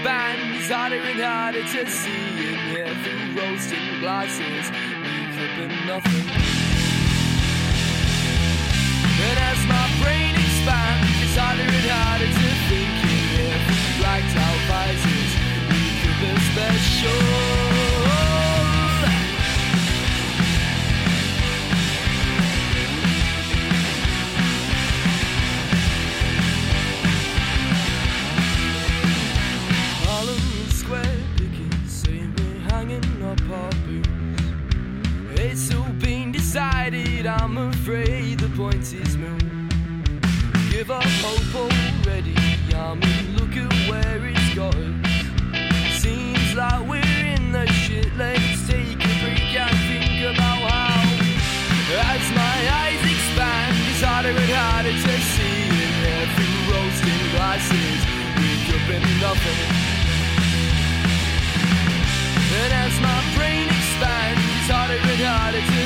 It's 0.06 0.70
harder 0.70 0.96
and 0.96 1.20
harder 1.20 1.62
to 1.62 1.92
see 1.92 2.48
in 2.48 2.60
here 2.70 2.96
through 3.04 3.42
roasting 3.42 4.00
glasses. 4.00 4.72
We 5.04 5.16
could 5.36 5.54
be 5.58 5.68
nothing. 5.86 6.30
And 9.22 9.40
as 9.40 9.66
my 9.68 10.04
brain 10.04 10.19
decided, 37.24 37.42
I'm 37.42 37.58
afraid 37.58 38.40
the 38.40 38.50
point 38.56 38.94
is 38.94 39.18
moot. 39.18 39.44
Give 40.72 40.92
up 40.92 41.04
hope 41.04 41.56
already, 41.56 42.36
I 42.74 42.96
mean, 42.96 43.36
look 43.38 43.56
at 43.58 43.72
where 43.90 44.26
it's 44.26 44.58
us. 44.58 46.02
Seems 46.02 46.56
like 46.56 46.88
we're 46.88 47.26
in 47.36 47.52
the 47.52 47.66
shit, 47.68 48.16
let's 48.16 48.68
take 48.68 48.96
a 48.96 49.14
break 49.22 49.56
and 49.56 49.78
think 49.88 50.36
about 50.36 50.72
how. 50.72 51.00
As 52.14 52.26
my 52.36 52.58
eyes 52.84 53.02
expand, 53.04 53.76
it's 53.90 54.02
harder 54.02 54.30
and 54.30 54.52
harder 54.54 54.94
to 54.94 55.16
see 55.34 55.68
in 55.68 55.94
there 56.04 56.28
through 56.36 56.60
roasting 56.72 57.24
glasses. 57.34 58.00
We 58.40 58.50
could 58.68 58.86
be 58.88 59.00
nothing. 59.20 59.90
And 62.62 62.72
as 62.74 62.94
my 63.02 63.20
brain 63.36 63.68
expands, 63.68 64.42
it's 64.56 64.70
harder 64.70 65.00
and 65.02 65.22
harder 65.22 65.62
to 65.62 65.79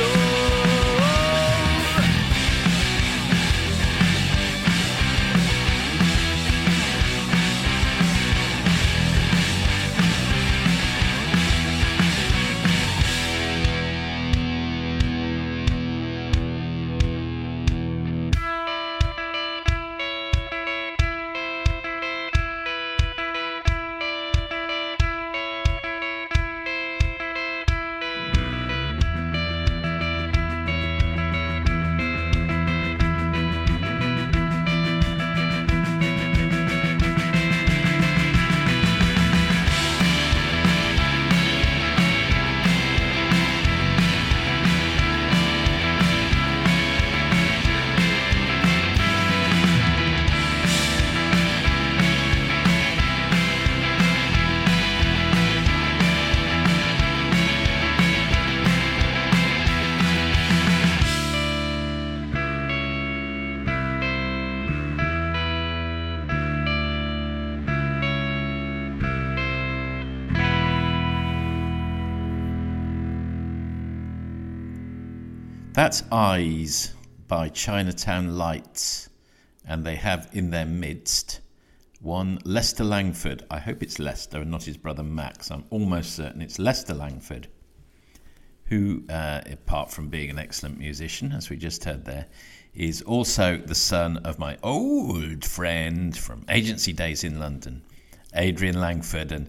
special. 0.00 0.59
That's 75.80 76.02
Eyes 76.12 76.92
by 77.26 77.48
Chinatown 77.48 78.36
Lights, 78.36 79.08
and 79.66 79.82
they 79.82 79.96
have 79.96 80.28
in 80.34 80.50
their 80.50 80.66
midst 80.66 81.40
one 82.02 82.38
Lester 82.44 82.84
Langford. 82.84 83.46
I 83.50 83.60
hope 83.60 83.82
it's 83.82 83.98
Lester 83.98 84.42
and 84.42 84.50
not 84.50 84.64
his 84.64 84.76
brother 84.76 85.02
Max. 85.02 85.50
I'm 85.50 85.64
almost 85.70 86.14
certain 86.14 86.42
it's 86.42 86.58
Lester 86.58 86.92
Langford, 86.92 87.48
who, 88.64 89.04
uh, 89.08 89.40
apart 89.50 89.90
from 89.90 90.10
being 90.10 90.28
an 90.28 90.38
excellent 90.38 90.78
musician, 90.78 91.32
as 91.32 91.48
we 91.48 91.56
just 91.56 91.84
heard 91.84 92.04
there, 92.04 92.26
is 92.74 93.00
also 93.00 93.56
the 93.56 93.74
son 93.74 94.18
of 94.18 94.38
my 94.38 94.58
old 94.62 95.46
friend 95.46 96.14
from 96.14 96.44
agency 96.50 96.92
days 96.92 97.24
in 97.24 97.38
London, 97.38 97.80
Adrian 98.34 98.78
Langford, 98.78 99.32
and 99.32 99.48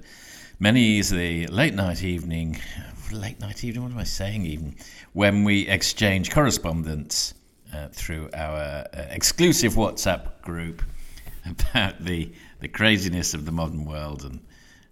many 0.62 0.98
is 0.98 1.10
the 1.10 1.48
late 1.48 1.74
night 1.74 2.06
evening, 2.06 2.58
late 3.14 3.40
night 3.40 3.64
evening, 3.64 3.84
what 3.84 3.92
am 3.92 3.98
I 3.98 4.04
saying 4.04 4.46
even, 4.46 4.76
when 5.14 5.44
we 5.44 5.68
exchange 5.68 6.32
correspondence 6.32 7.34
uh, 7.74 7.88
through 7.90 8.30
our 8.34 8.86
uh, 8.94 9.06
exclusive 9.10 9.74
WhatsApp 9.74 10.42
group 10.42 10.82
about 11.46 12.04
the, 12.04 12.32
the 12.60 12.68
craziness 12.68 13.34
of 13.34 13.46
the 13.46 13.52
modern 13.52 13.86
world 13.86 14.24
and 14.24 14.40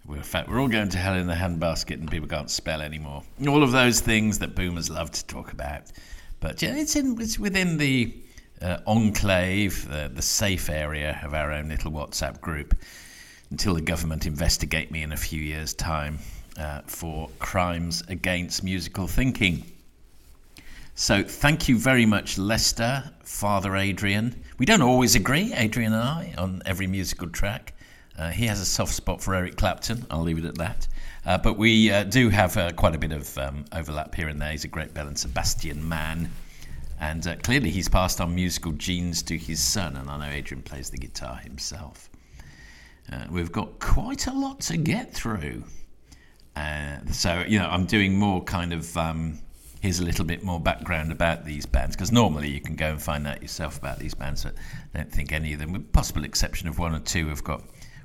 we're, 0.05 0.17
in 0.17 0.23
fact, 0.23 0.49
we're 0.49 0.60
all 0.60 0.67
going 0.67 0.89
to 0.89 0.97
hell 0.97 1.13
in 1.13 1.27
the 1.27 1.36
handbasket 1.36 1.93
and 1.93 2.10
people 2.10 2.27
can't 2.27 2.49
spell 2.49 2.82
anymore. 2.82 3.21
All 3.47 3.62
of 3.62 3.71
those 3.71 4.01
things 4.01 4.39
that 4.39 4.55
boomers 4.55 4.89
love 4.89 5.12
to 5.12 5.25
talk 5.27 5.53
about. 5.53 5.84
But 6.39 6.62
yeah, 6.62 6.75
it's, 6.75 6.95
in, 6.95 7.19
it's 7.21 7.38
within 7.38 7.77
the 7.77 8.15
uh, 8.62 8.79
enclave, 8.88 9.89
uh, 9.91 10.08
the 10.08 10.21
safe 10.21 10.69
area 10.69 11.19
of 11.23 11.34
our 11.34 11.51
own 11.51 11.69
little 11.69 11.91
WhatsApp 11.91 12.41
group 12.41 12.75
until 13.51 13.75
the 13.75 13.82
government 13.82 14.25
investigate 14.25 14.89
me 14.89 15.03
in 15.03 15.12
a 15.12 15.17
few 15.17 15.41
years' 15.41 15.73
time 15.73 16.17
uh, 16.60 16.82
for 16.86 17.30
crimes 17.39 18.04
against 18.10 18.63
musical 18.63 19.08
thinking. 19.08 19.63
So 20.95 21.24
thank 21.24 21.69
you 21.69 21.78
very 21.80 22.06
much, 22.06 22.38
Lester, 22.38 23.10
Father 23.24 23.78
Adrian. 23.78 24.43
We 24.58 24.65
don't 24.65 24.82
always 24.82 25.15
agree, 25.15 25.54
Adrian 25.54 25.93
and 25.93 26.04
I, 26.04 26.34
on 26.38 26.62
every 26.65 26.88
musical 26.88 27.30
track. 27.30 27.74
Uh, 28.17 28.32
he 28.32 28.48
has 28.48 28.60
a 28.60 28.65
soft 28.65 28.93
spot 28.93 29.22
for 29.22 29.34
Eric 29.34 29.56
Clapton. 29.56 30.06
I'll 30.12 30.24
leave 30.24 30.39
it 30.39 30.45
at 30.45 30.58
that. 30.58 30.88
Uh, 31.26 31.38
but 31.38 31.58
we 31.58 31.89
uh, 31.89 32.04
do 32.04 32.28
have 32.30 32.58
uh, 32.58 32.72
quite 32.74 32.95
a 32.95 32.98
bit 32.98 33.13
of 33.13 33.38
um, 33.38 33.63
overlap 33.72 34.13
here 34.13 34.28
and 34.28 34.41
there. 34.41 34.52
He's 34.52 34.65
a 34.65 34.67
great 34.67 34.93
Belle 34.93 35.08
and 35.08 35.17
Sebastian 35.17 35.88
man. 35.88 36.30
And 37.00 37.26
uh, 37.26 37.38
clearly, 37.38 37.69
he's 37.69 37.88
passed 37.88 38.19
on 38.19 38.36
musical 38.36 38.74
genes 38.74 39.24
to 39.24 39.38
his 39.38 39.62
son. 39.62 39.95
And 39.95 40.10
I 40.10 40.17
know 40.17 40.34
Adrian 40.34 40.63
plays 40.63 40.89
the 40.89 40.98
guitar 40.98 41.38
himself. 41.38 42.10
Uh, 43.10 43.24
we've 43.30 43.54
got 43.54 43.80
quite 43.80 44.28
a 44.28 44.34
lot 44.34 44.60
to 44.62 44.76
get 44.76 45.13
through. 45.13 45.63
Uh, 46.60 47.00
so, 47.12 47.45
you 47.48 47.58
know, 47.58 47.69
I'm 47.69 47.86
doing 47.86 48.17
more 48.17 48.43
kind 48.43 48.74
of. 48.74 48.98
Um, 48.98 49.39
here's 49.82 50.00
a 50.00 50.04
little 50.04 50.26
bit 50.26 50.43
more 50.43 50.60
background 50.60 51.10
about 51.10 51.45
these 51.45 51.65
bands 51.65 51.95
because 51.95 52.12
normally 52.12 52.50
you 52.50 52.60
can 52.60 52.76
go 52.76 52.89
and 52.89 53.02
find 53.02 53.26
out 53.26 53.41
yourself 53.41 53.78
about 53.78 53.98
these 53.98 54.13
bands. 54.13 54.43
But 54.43 54.56
I 54.93 54.98
don't 54.98 55.12
think 55.12 55.32
any 55.32 55.54
of 55.54 55.60
them, 55.60 55.72
with 55.72 55.91
possible 55.93 56.26
exception 56.26 56.67
of 56.67 56.78
one 56.78 56.93
or 56.93 57.00
two, 57.00 57.30
have 57.30 57.43
got 57.43 57.63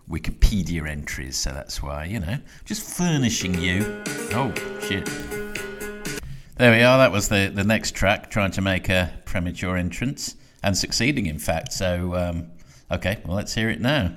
Wikipedia 0.09 0.89
entries. 0.89 1.37
So 1.37 1.51
that's 1.51 1.83
why, 1.83 2.05
you 2.05 2.21
know, 2.21 2.39
just 2.65 2.97
furnishing 2.97 3.61
you. 3.61 4.03
Oh, 4.33 4.53
shit. 4.81 5.07
There 6.57 6.71
we 6.71 6.83
are. 6.83 6.99
That 6.99 7.11
was 7.11 7.29
the, 7.29 7.51
the 7.53 7.65
next 7.65 7.97
track, 7.97 8.31
trying 8.31 8.53
to 8.53 8.61
make 8.61 8.89
a 8.89 9.13
premature 9.25 9.77
entrance 9.77 10.37
and 10.63 10.79
succeeding, 10.79 11.27
in 11.27 11.41
fact. 11.41 11.73
So, 11.73 12.15
um, 12.15 12.53
okay, 12.89 13.21
well, 13.25 13.37
let's 13.37 13.55
hear 13.55 13.69
it 13.69 13.81
now. 13.81 14.15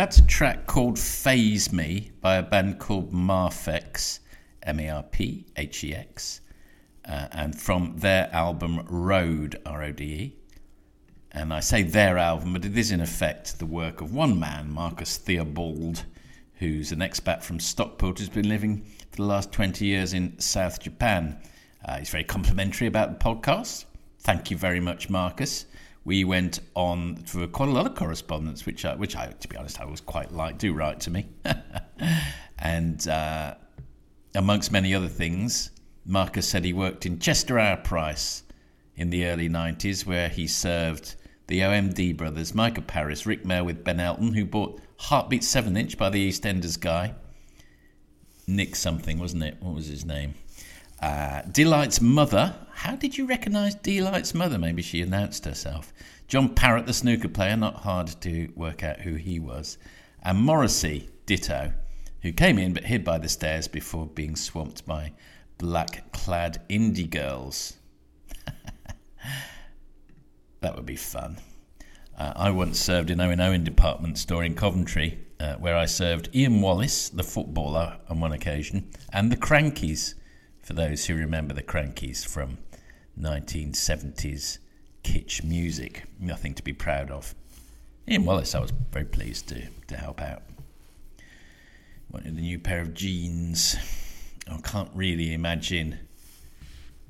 That's 0.00 0.16
a 0.16 0.26
track 0.26 0.66
called 0.66 0.98
Phase 0.98 1.74
Me 1.74 2.10
by 2.22 2.36
a 2.36 2.42
band 2.42 2.78
called 2.78 3.12
Merphex, 3.12 4.20
M 4.62 4.80
E 4.80 4.88
R 4.88 5.02
P 5.02 5.44
H 5.58 5.84
E 5.84 5.94
X, 5.94 6.40
uh, 7.04 7.28
and 7.32 7.60
from 7.60 7.98
their 7.98 8.30
album 8.32 8.80
Road, 8.88 9.60
R 9.66 9.82
O 9.82 9.92
D 9.92 10.04
E. 10.04 10.36
And 11.32 11.52
I 11.52 11.60
say 11.60 11.82
their 11.82 12.16
album, 12.16 12.54
but 12.54 12.64
it 12.64 12.78
is 12.78 12.92
in 12.92 13.02
effect 13.02 13.58
the 13.58 13.66
work 13.66 14.00
of 14.00 14.14
one 14.14 14.40
man, 14.40 14.70
Marcus 14.70 15.18
Theobald, 15.18 16.06
who's 16.54 16.92
an 16.92 17.00
expat 17.00 17.42
from 17.42 17.60
Stockport 17.60 18.20
who's 18.20 18.30
been 18.30 18.48
living 18.48 18.86
for 19.10 19.16
the 19.16 19.24
last 19.24 19.52
20 19.52 19.84
years 19.84 20.14
in 20.14 20.40
South 20.40 20.80
Japan. 20.80 21.38
Uh, 21.84 21.98
he's 21.98 22.08
very 22.08 22.24
complimentary 22.24 22.86
about 22.86 23.18
the 23.18 23.22
podcast. 23.22 23.84
Thank 24.20 24.50
you 24.50 24.56
very 24.56 24.80
much, 24.80 25.10
Marcus 25.10 25.66
we 26.04 26.24
went 26.24 26.60
on 26.74 27.16
for 27.16 27.46
quite 27.46 27.68
a 27.68 27.72
lot 27.72 27.86
of 27.86 27.94
correspondence, 27.94 28.64
which 28.64 28.84
I, 28.84 28.94
which 28.94 29.16
I, 29.16 29.26
to 29.26 29.48
be 29.48 29.56
honest, 29.56 29.80
I 29.80 29.84
was 29.84 30.00
quite 30.00 30.32
like. 30.32 30.58
Do 30.58 30.72
write 30.72 31.00
to 31.00 31.10
me, 31.10 31.26
and 32.58 33.06
uh, 33.06 33.54
amongst 34.34 34.72
many 34.72 34.94
other 34.94 35.08
things, 35.08 35.70
Marcus 36.06 36.48
said 36.48 36.64
he 36.64 36.72
worked 36.72 37.06
in 37.06 37.18
Chester 37.18 37.78
Price 37.84 38.42
in 38.96 39.10
the 39.10 39.26
early 39.26 39.48
'90s, 39.48 40.06
where 40.06 40.28
he 40.28 40.46
served 40.46 41.16
the 41.46 41.60
OMD 41.60 42.16
brothers, 42.16 42.54
Mica 42.54 42.80
Paris, 42.80 43.26
Rick 43.26 43.44
Mayall 43.44 43.66
with 43.66 43.84
Ben 43.84 44.00
Elton, 44.00 44.34
who 44.34 44.44
bought 44.44 44.80
Heartbeat 44.96 45.42
Seven 45.42 45.76
Inch 45.76 45.98
by 45.98 46.08
the 46.08 46.28
EastEnders 46.30 46.78
guy, 46.78 47.14
Nick 48.46 48.76
something, 48.76 49.18
wasn't 49.18 49.42
it? 49.42 49.56
What 49.60 49.74
was 49.74 49.86
his 49.86 50.04
name? 50.04 50.34
Uh, 51.00 51.42
Delight's 51.42 52.00
mother. 52.00 52.54
How 52.72 52.94
did 52.94 53.16
you 53.16 53.26
recognise 53.26 53.74
Delight's 53.74 54.34
mother? 54.34 54.58
Maybe 54.58 54.82
she 54.82 55.00
announced 55.00 55.46
herself. 55.46 55.92
John 56.28 56.54
Parrott, 56.54 56.86
the 56.86 56.92
snooker 56.92 57.28
player, 57.28 57.56
not 57.56 57.76
hard 57.76 58.08
to 58.20 58.52
work 58.54 58.82
out 58.82 59.00
who 59.00 59.14
he 59.14 59.40
was. 59.40 59.78
And 60.22 60.38
Morrissey, 60.38 61.08
ditto, 61.24 61.72
who 62.22 62.32
came 62.32 62.58
in 62.58 62.74
but 62.74 62.84
hid 62.84 63.02
by 63.02 63.18
the 63.18 63.28
stairs 63.28 63.66
before 63.66 64.06
being 64.06 64.36
swamped 64.36 64.86
by 64.86 65.12
black 65.56 66.12
clad 66.12 66.62
indie 66.68 67.08
girls. 67.08 67.78
that 70.60 70.76
would 70.76 70.86
be 70.86 70.96
fun. 70.96 71.38
Uh, 72.16 72.34
I 72.36 72.50
once 72.50 72.78
served 72.78 73.10
in 73.10 73.20
Owen 73.20 73.40
Owen 73.40 73.64
department 73.64 74.18
store 74.18 74.44
in 74.44 74.54
Coventry, 74.54 75.18
uh, 75.40 75.54
where 75.54 75.76
I 75.76 75.86
served 75.86 76.28
Ian 76.34 76.60
Wallace, 76.60 77.08
the 77.08 77.22
footballer, 77.22 77.96
on 78.10 78.20
one 78.20 78.32
occasion, 78.32 78.90
and 79.10 79.32
the 79.32 79.36
Krankies 79.36 80.14
for 80.70 80.74
those 80.74 81.06
who 81.06 81.16
remember 81.16 81.52
the 81.52 81.64
Krankies 81.64 82.24
from 82.24 82.56
1970s 83.18 84.58
kitsch 85.02 85.42
music. 85.42 86.04
Nothing 86.20 86.54
to 86.54 86.62
be 86.62 86.72
proud 86.72 87.10
of. 87.10 87.34
Ian 88.08 88.24
Wallace, 88.24 88.54
I 88.54 88.60
was 88.60 88.70
very 88.92 89.04
pleased 89.04 89.48
to, 89.48 89.66
to 89.88 89.96
help 89.96 90.20
out. 90.20 90.44
Wanted 92.12 92.34
a 92.34 92.40
new 92.40 92.60
pair 92.60 92.80
of 92.80 92.94
jeans. 92.94 93.74
I 94.48 94.60
can't 94.60 94.90
really 94.94 95.34
imagine, 95.34 95.98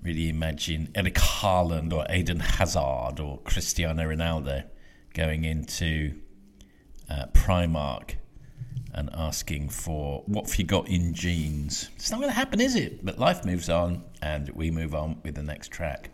really 0.02 0.30
imagine 0.30 0.88
Eric 0.94 1.16
Haaland 1.16 1.92
or 1.92 2.10
Eden 2.10 2.40
Hazard 2.40 3.20
or 3.20 3.40
Cristiano 3.40 4.04
Ronaldo 4.04 4.64
going 5.12 5.44
into 5.44 6.18
uh, 7.10 7.26
Primark 7.34 8.14
and 8.92 9.10
asking 9.14 9.68
for 9.68 10.22
what 10.26 10.48
have 10.48 10.58
you 10.58 10.64
got 10.64 10.88
in 10.88 11.14
jeans. 11.14 11.90
It's 11.96 12.10
not 12.10 12.18
going 12.20 12.30
to 12.30 12.36
happen, 12.36 12.60
is 12.60 12.76
it? 12.76 13.04
But 13.04 13.18
life 13.18 13.44
moves 13.44 13.68
on, 13.68 14.04
and 14.22 14.48
we 14.50 14.70
move 14.70 14.94
on 14.94 15.20
with 15.22 15.34
the 15.34 15.42
next 15.42 15.70
track. 15.70 16.10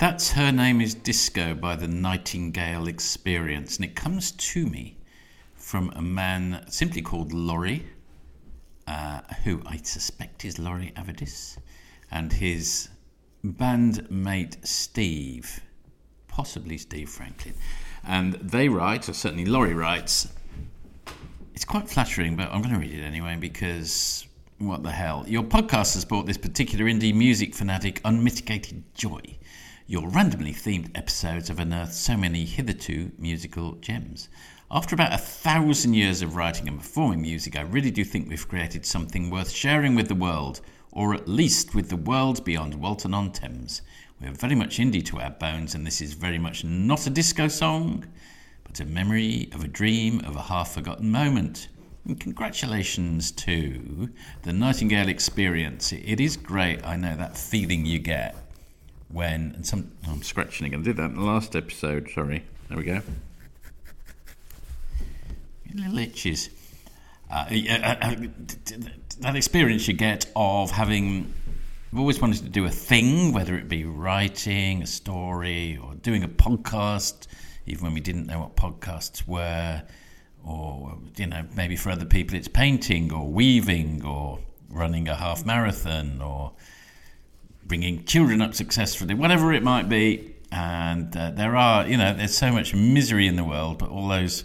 That's 0.00 0.32
Her 0.32 0.50
Name 0.50 0.80
is 0.80 0.94
Disco 0.94 1.52
by 1.52 1.76
the 1.76 1.86
Nightingale 1.86 2.86
Experience, 2.86 3.76
and 3.76 3.84
it 3.84 3.94
comes 3.94 4.32
to 4.32 4.64
me 4.64 4.96
from 5.56 5.92
a 5.94 6.00
man 6.00 6.64
simply 6.70 7.02
called 7.02 7.34
Laurie, 7.34 7.84
uh, 8.86 9.20
who 9.44 9.60
I 9.66 9.76
suspect 9.76 10.46
is 10.46 10.58
Laurie 10.58 10.94
Avedis, 10.96 11.58
and 12.10 12.32
his 12.32 12.88
bandmate 13.44 14.66
Steve, 14.66 15.60
possibly 16.28 16.78
Steve 16.78 17.10
Franklin. 17.10 17.52
And 18.02 18.32
they 18.36 18.70
write, 18.70 19.06
or 19.06 19.12
certainly 19.12 19.44
Laurie 19.44 19.74
writes, 19.74 20.28
it's 21.54 21.66
quite 21.66 21.90
flattering, 21.90 22.36
but 22.36 22.50
I'm 22.50 22.62
going 22.62 22.72
to 22.72 22.80
read 22.80 22.98
it 22.98 23.02
anyway 23.02 23.36
because 23.38 24.26
what 24.56 24.82
the 24.82 24.92
hell? 24.92 25.26
Your 25.28 25.42
podcast 25.42 25.92
has 25.92 26.06
brought 26.06 26.24
this 26.24 26.38
particular 26.38 26.86
indie 26.86 27.14
music 27.14 27.54
fanatic 27.54 28.00
unmitigated 28.06 28.82
joy. 28.94 29.20
Your 29.90 30.06
randomly 30.08 30.52
themed 30.52 30.96
episodes 30.96 31.48
have 31.48 31.58
unearthed 31.58 31.94
so 31.94 32.16
many 32.16 32.44
hitherto 32.44 33.10
musical 33.18 33.72
gems. 33.80 34.28
After 34.70 34.94
about 34.94 35.12
a 35.12 35.18
thousand 35.18 35.94
years 35.94 36.22
of 36.22 36.36
writing 36.36 36.68
and 36.68 36.78
performing 36.78 37.22
music, 37.22 37.56
I 37.56 37.62
really 37.62 37.90
do 37.90 38.04
think 38.04 38.28
we've 38.28 38.46
created 38.46 38.86
something 38.86 39.30
worth 39.30 39.50
sharing 39.50 39.96
with 39.96 40.06
the 40.06 40.14
world, 40.14 40.60
or 40.92 41.12
at 41.12 41.26
least 41.26 41.74
with 41.74 41.88
the 41.88 41.96
world 41.96 42.44
beyond 42.44 42.76
Walton 42.76 43.12
on 43.12 43.32
Thames. 43.32 43.82
We're 44.20 44.30
very 44.30 44.54
much 44.54 44.78
indie 44.78 45.04
to 45.06 45.18
our 45.18 45.30
bones, 45.30 45.74
and 45.74 45.84
this 45.84 46.00
is 46.00 46.12
very 46.12 46.38
much 46.38 46.62
not 46.62 47.08
a 47.08 47.10
disco 47.10 47.48
song, 47.48 48.06
but 48.62 48.78
a 48.78 48.84
memory 48.84 49.48
of 49.52 49.64
a 49.64 49.66
dream 49.66 50.20
of 50.20 50.36
a 50.36 50.42
half 50.42 50.72
forgotten 50.72 51.10
moment. 51.10 51.66
And 52.06 52.20
congratulations 52.20 53.32
to 53.32 54.08
the 54.42 54.52
Nightingale 54.52 55.08
Experience. 55.08 55.92
It 55.92 56.20
is 56.20 56.36
great, 56.36 56.86
I 56.86 56.94
know, 56.94 57.16
that 57.16 57.36
feeling 57.36 57.84
you 57.84 57.98
get 57.98 58.36
when. 59.12 59.52
And 59.54 59.66
some, 59.66 59.90
oh, 60.06 60.12
I'm 60.12 60.22
scratching 60.22 60.66
again. 60.66 60.80
I 60.80 60.82
did 60.82 60.96
that 60.96 61.10
in 61.10 61.14
the 61.14 61.22
last 61.22 61.56
episode, 61.56 62.10
sorry. 62.14 62.44
There 62.68 62.78
we 62.78 62.84
go. 62.84 63.02
Little 65.74 65.98
itches. 65.98 66.50
Uh, 67.30 67.46
uh, 67.50 67.96
uh, 68.02 68.14
that 69.20 69.36
experience 69.36 69.86
you 69.86 69.94
get 69.94 70.26
of 70.34 70.72
having 70.72 71.32
I've 71.92 71.98
always 71.98 72.20
wanted 72.20 72.44
to 72.44 72.48
do 72.48 72.66
a 72.66 72.70
thing, 72.70 73.32
whether 73.32 73.56
it 73.56 73.68
be 73.68 73.84
writing 73.84 74.84
a 74.84 74.86
story 74.86 75.76
or 75.82 75.94
doing 75.96 76.22
a 76.22 76.28
podcast, 76.28 77.26
even 77.66 77.82
when 77.82 77.94
we 77.94 78.00
didn't 78.00 78.28
know 78.28 78.38
what 78.38 78.54
podcasts 78.54 79.26
were, 79.26 79.82
or 80.44 80.98
you 81.16 81.26
know 81.26 81.44
maybe 81.56 81.74
for 81.74 81.90
other 81.90 82.04
people 82.04 82.36
it's 82.36 82.46
painting 82.46 83.12
or 83.12 83.26
weaving 83.26 84.04
or 84.04 84.38
running 84.68 85.08
a 85.08 85.16
half 85.16 85.44
marathon 85.44 86.22
or 86.22 86.52
bringing 87.70 88.04
children 88.04 88.42
up 88.42 88.52
successfully, 88.52 89.14
whatever 89.14 89.52
it 89.52 89.62
might 89.62 89.88
be. 89.88 90.34
And 90.50 91.16
uh, 91.16 91.30
there 91.30 91.54
are, 91.54 91.86
you 91.86 91.96
know, 91.96 92.12
there's 92.12 92.36
so 92.36 92.50
much 92.50 92.74
misery 92.74 93.28
in 93.28 93.36
the 93.36 93.44
world, 93.44 93.78
but 93.78 93.90
all 93.90 94.08
those, 94.08 94.44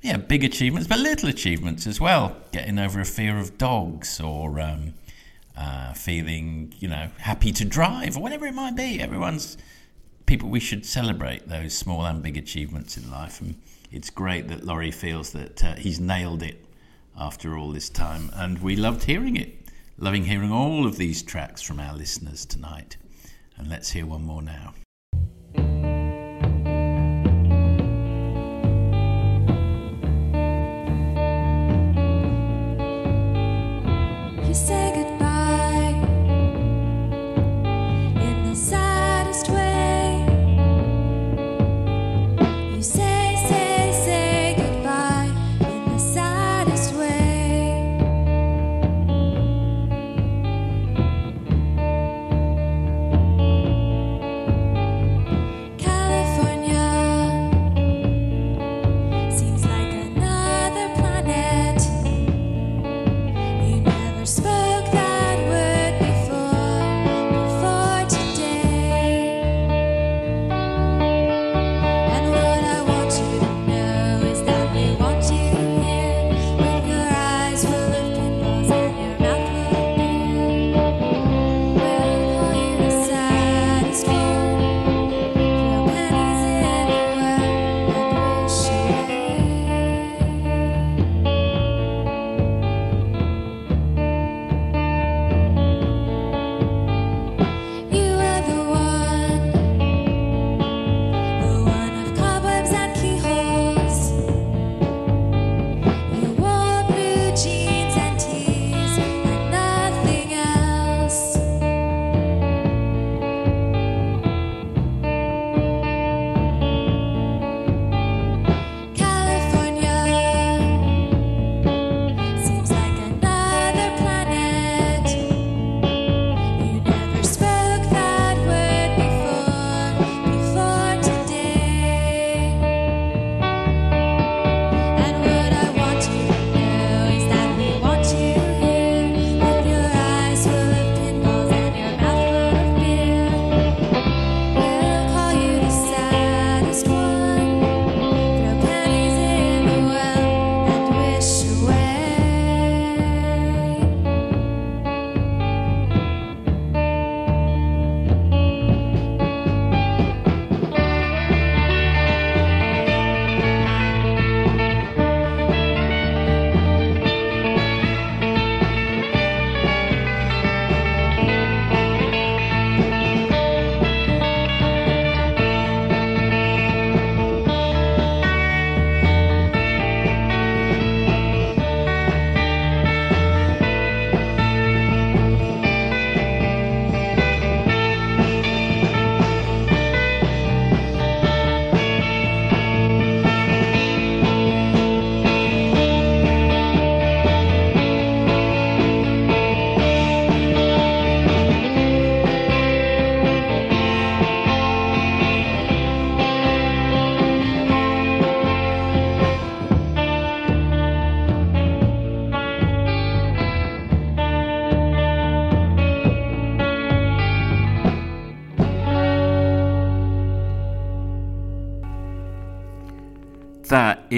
yeah, 0.00 0.16
big 0.16 0.44
achievements, 0.44 0.86
but 0.86 1.00
little 1.00 1.28
achievements 1.28 1.88
as 1.88 2.00
well. 2.00 2.36
Getting 2.52 2.78
over 2.78 3.00
a 3.00 3.04
fear 3.04 3.36
of 3.36 3.58
dogs 3.58 4.20
or 4.20 4.60
um, 4.60 4.94
uh, 5.56 5.92
feeling, 5.94 6.72
you 6.78 6.86
know, 6.86 7.08
happy 7.18 7.50
to 7.50 7.64
drive 7.64 8.16
or 8.16 8.22
whatever 8.22 8.46
it 8.46 8.54
might 8.54 8.76
be. 8.76 9.00
Everyone's 9.00 9.58
people, 10.26 10.48
we 10.48 10.60
should 10.60 10.86
celebrate 10.86 11.48
those 11.48 11.76
small 11.76 12.06
and 12.06 12.22
big 12.22 12.36
achievements 12.36 12.96
in 12.96 13.10
life. 13.10 13.40
And 13.40 13.60
it's 13.90 14.08
great 14.08 14.46
that 14.46 14.62
Laurie 14.62 14.92
feels 14.92 15.32
that 15.32 15.64
uh, 15.64 15.74
he's 15.74 15.98
nailed 15.98 16.44
it 16.44 16.64
after 17.18 17.58
all 17.58 17.72
this 17.72 17.90
time. 17.90 18.30
And 18.34 18.62
we 18.62 18.76
loved 18.76 19.02
hearing 19.02 19.34
it. 19.34 19.61
Loving 19.98 20.24
hearing 20.24 20.50
all 20.50 20.86
of 20.86 20.96
these 20.96 21.22
tracks 21.22 21.62
from 21.62 21.78
our 21.78 21.94
listeners 21.94 22.46
tonight. 22.46 22.96
And 23.56 23.68
let's 23.68 23.90
hear 23.90 24.06
one 24.06 24.22
more 24.24 24.42
now. 24.42 24.74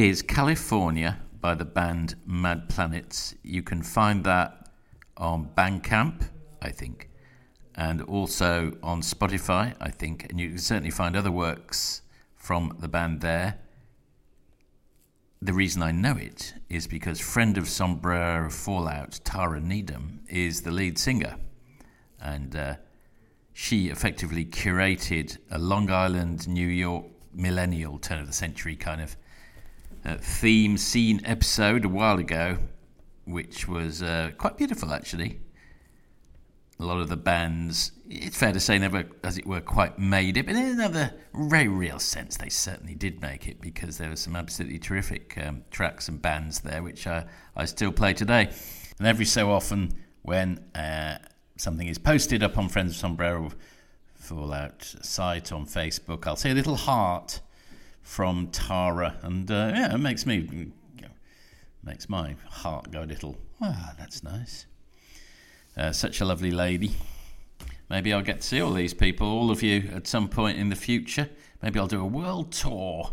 Is 0.04 0.20
California 0.20 1.18
by 1.40 1.54
the 1.54 1.64
band 1.64 2.14
Mad 2.26 2.68
Planets. 2.68 3.34
You 3.42 3.62
can 3.62 3.82
find 3.82 4.22
that 4.24 4.68
on 5.16 5.48
Bandcamp, 5.56 6.28
I 6.60 6.68
think, 6.68 7.08
and 7.74 8.02
also 8.02 8.76
on 8.82 9.00
Spotify, 9.00 9.74
I 9.80 9.88
think, 9.88 10.26
and 10.28 10.38
you 10.38 10.50
can 10.50 10.58
certainly 10.58 10.90
find 10.90 11.16
other 11.16 11.30
works 11.30 12.02
from 12.36 12.76
the 12.80 12.86
band 12.86 13.22
there. 13.22 13.60
The 15.40 15.54
reason 15.54 15.82
I 15.82 15.90
know 15.90 16.18
it 16.18 16.52
is 16.68 16.86
because 16.86 17.18
friend 17.18 17.56
of 17.56 17.66
Sombrero 17.66 18.50
Fallout, 18.50 19.20
Tara 19.24 19.58
Needham, 19.58 20.20
is 20.28 20.60
the 20.60 20.70
lead 20.70 20.98
singer, 20.98 21.36
and 22.20 22.54
uh, 22.54 22.74
she 23.54 23.88
effectively 23.88 24.44
curated 24.44 25.38
a 25.50 25.58
Long 25.58 25.90
Island, 25.90 26.46
New 26.46 26.68
York 26.68 27.06
millennial 27.32 27.98
turn 27.98 28.18
of 28.18 28.26
the 28.26 28.34
century 28.34 28.76
kind 28.76 29.00
of 29.00 29.16
uh, 30.04 30.16
theme 30.18 30.76
scene 30.76 31.20
episode 31.24 31.84
a 31.84 31.88
while 31.88 32.18
ago, 32.18 32.58
which 33.24 33.66
was 33.66 34.02
uh, 34.02 34.30
quite 34.36 34.56
beautiful 34.56 34.92
actually. 34.92 35.40
A 36.80 36.84
lot 36.84 37.00
of 37.00 37.08
the 37.08 37.16
bands, 37.16 37.92
it's 38.10 38.36
fair 38.36 38.52
to 38.52 38.58
say, 38.58 38.78
never, 38.78 39.04
as 39.22 39.38
it 39.38 39.46
were, 39.46 39.60
quite 39.60 39.96
made 39.96 40.36
it, 40.36 40.46
but 40.46 40.56
in 40.56 40.64
another 40.64 41.14
very 41.32 41.68
real 41.68 42.00
sense, 42.00 42.36
they 42.36 42.48
certainly 42.48 42.96
did 42.96 43.22
make 43.22 43.46
it 43.46 43.60
because 43.60 43.96
there 43.96 44.10
were 44.10 44.16
some 44.16 44.34
absolutely 44.34 44.80
terrific 44.80 45.38
um, 45.38 45.62
tracks 45.70 46.08
and 46.08 46.20
bands 46.20 46.60
there, 46.60 46.82
which 46.82 47.06
I, 47.06 47.26
I 47.56 47.66
still 47.66 47.92
play 47.92 48.12
today. 48.12 48.50
And 48.98 49.06
every 49.06 49.24
so 49.24 49.52
often, 49.52 49.94
when 50.22 50.64
uh, 50.74 51.18
something 51.56 51.86
is 51.86 51.98
posted 51.98 52.42
up 52.42 52.58
on 52.58 52.68
Friends 52.68 52.92
of 52.92 52.96
Sombrero 52.96 53.52
Fallout 54.14 54.82
site 55.00 55.52
on 55.52 55.66
Facebook, 55.66 56.26
I'll 56.26 56.34
see 56.34 56.50
a 56.50 56.54
little 56.54 56.76
heart 56.76 57.40
from 58.04 58.48
Tara, 58.48 59.16
and 59.22 59.50
uh, 59.50 59.72
yeah, 59.74 59.94
it 59.94 59.98
makes 59.98 60.24
me 60.26 60.70
makes 61.82 62.08
my 62.08 62.36
heart 62.48 62.92
go 62.92 63.02
a 63.02 63.04
little. 63.04 63.36
Ah, 63.60 63.94
that's 63.98 64.22
nice. 64.22 64.66
Uh, 65.76 65.90
such 65.90 66.20
a 66.20 66.24
lovely 66.24 66.52
lady. 66.52 66.94
Maybe 67.90 68.12
I'll 68.12 68.22
get 68.22 68.40
to 68.40 68.46
see 68.46 68.60
all 68.60 68.72
these 68.72 68.94
people, 68.94 69.26
all 69.26 69.50
of 69.50 69.62
you, 69.62 69.90
at 69.92 70.06
some 70.06 70.28
point 70.28 70.58
in 70.58 70.68
the 70.68 70.76
future. 70.76 71.28
Maybe 71.62 71.78
I'll 71.78 71.86
do 71.86 72.00
a 72.00 72.06
world 72.06 72.52
tour. 72.52 73.12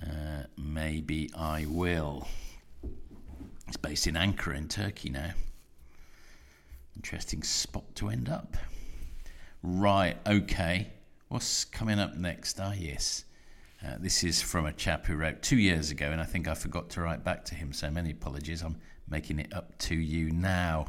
Uh, 0.00 0.44
maybe 0.56 1.30
I 1.36 1.66
will. 1.68 2.28
It's 3.66 3.76
based 3.76 4.06
in 4.06 4.14
Ankara 4.14 4.56
in 4.56 4.68
Turkey 4.68 5.10
now. 5.10 5.30
Interesting 6.96 7.42
spot 7.42 7.84
to 7.96 8.08
end 8.08 8.28
up. 8.28 8.56
Right, 9.62 10.16
okay. 10.26 10.88
What's 11.28 11.64
coming 11.64 11.98
up 11.98 12.16
next? 12.16 12.60
Ah, 12.60 12.72
yes. 12.72 13.24
Uh, 13.84 13.96
this 13.98 14.22
is 14.24 14.42
from 14.42 14.66
a 14.66 14.72
chap 14.72 15.06
who 15.06 15.16
wrote 15.16 15.40
two 15.40 15.56
years 15.56 15.90
ago, 15.90 16.10
and 16.10 16.20
I 16.20 16.24
think 16.24 16.46
I 16.46 16.54
forgot 16.54 16.90
to 16.90 17.00
write 17.00 17.24
back 17.24 17.46
to 17.46 17.54
him, 17.54 17.72
so 17.72 17.90
many 17.90 18.10
apologies. 18.10 18.62
I'm 18.62 18.76
making 19.08 19.38
it 19.38 19.54
up 19.54 19.78
to 19.78 19.94
you 19.94 20.30
now. 20.30 20.86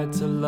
Tried 0.00 0.12
to 0.14 0.39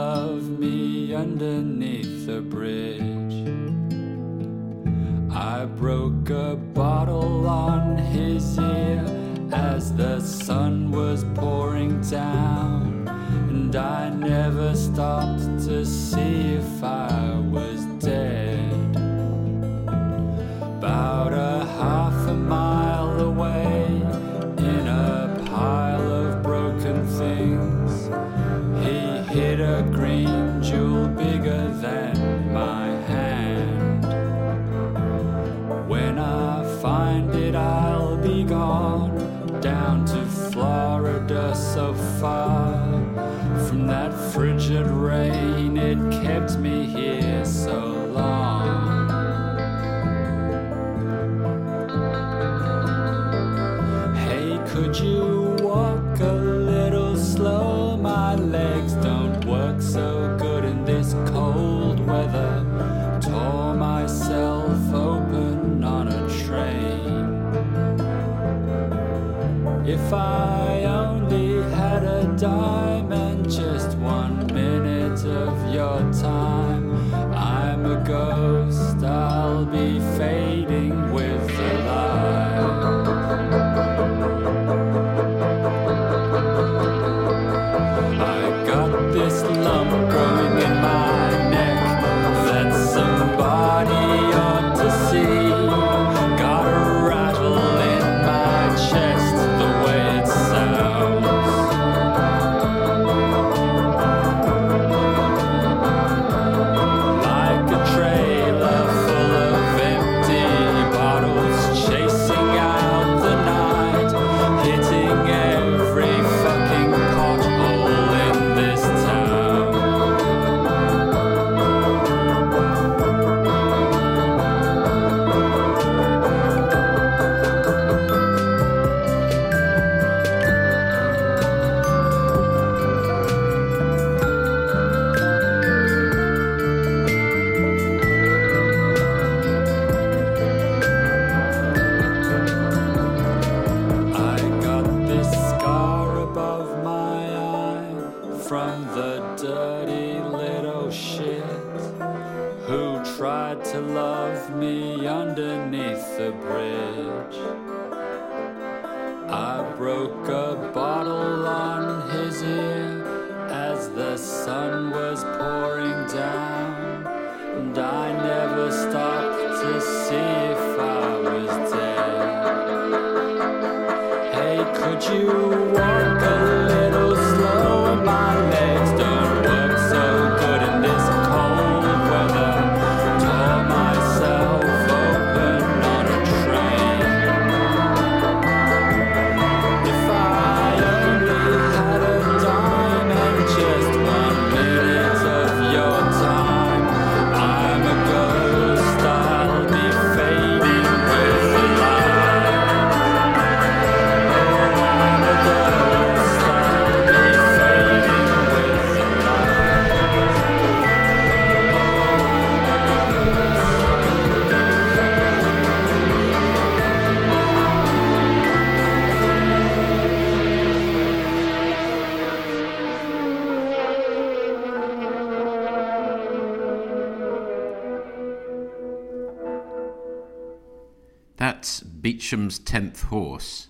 That's 231.42 231.80
Beecham's 231.80 232.60
10th 232.60 233.02
Horse. 233.06 233.66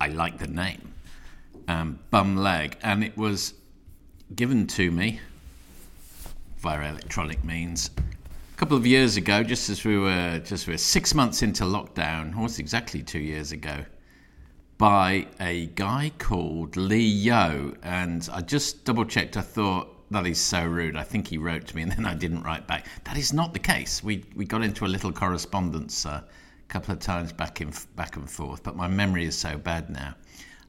I 0.00 0.06
like 0.06 0.38
the 0.38 0.46
name. 0.46 0.94
Um, 1.66 1.98
bum 2.12 2.36
leg. 2.36 2.76
And 2.80 3.02
it 3.02 3.16
was 3.16 3.54
given 4.36 4.68
to 4.68 4.88
me 4.92 5.18
via 6.58 6.88
electronic 6.88 7.42
means 7.42 7.90
a 7.98 8.56
couple 8.56 8.76
of 8.76 8.86
years 8.86 9.16
ago, 9.16 9.42
just 9.42 9.68
as 9.68 9.84
we 9.84 9.98
were 9.98 10.40
just 10.44 10.68
we 10.68 10.74
were 10.74 10.78
six 10.78 11.12
months 11.12 11.42
into 11.42 11.64
lockdown, 11.64 12.36
almost 12.36 12.60
exactly 12.60 13.02
two 13.02 13.18
years 13.18 13.50
ago, 13.50 13.84
by 14.78 15.26
a 15.40 15.66
guy 15.74 16.12
called 16.20 16.76
Lee 16.76 17.00
Yo. 17.00 17.74
And 17.82 18.28
I 18.32 18.42
just 18.42 18.84
double 18.84 19.06
checked. 19.06 19.36
I 19.36 19.40
thought 19.40 20.08
that 20.12 20.24
is 20.24 20.38
so 20.40 20.64
rude. 20.64 20.96
I 20.96 21.02
think 21.02 21.26
he 21.26 21.36
wrote 21.36 21.66
to 21.66 21.74
me, 21.74 21.82
and 21.82 21.90
then 21.90 22.06
I 22.06 22.14
didn't 22.14 22.44
write 22.44 22.68
back. 22.68 22.86
That 23.02 23.16
is 23.16 23.32
not 23.32 23.54
the 23.54 23.58
case. 23.58 24.04
We 24.04 24.24
we 24.36 24.44
got 24.44 24.62
into 24.62 24.84
a 24.84 24.86
little 24.86 25.10
correspondence 25.10 26.06
uh, 26.06 26.22
couple 26.68 26.92
of 26.92 27.00
times 27.00 27.32
back 27.32 27.60
in 27.60 27.72
back 27.96 28.16
and 28.16 28.28
forth, 28.28 28.62
but 28.62 28.76
my 28.76 28.88
memory 28.88 29.24
is 29.24 29.36
so 29.36 29.58
bad 29.58 29.90
now. 29.90 30.14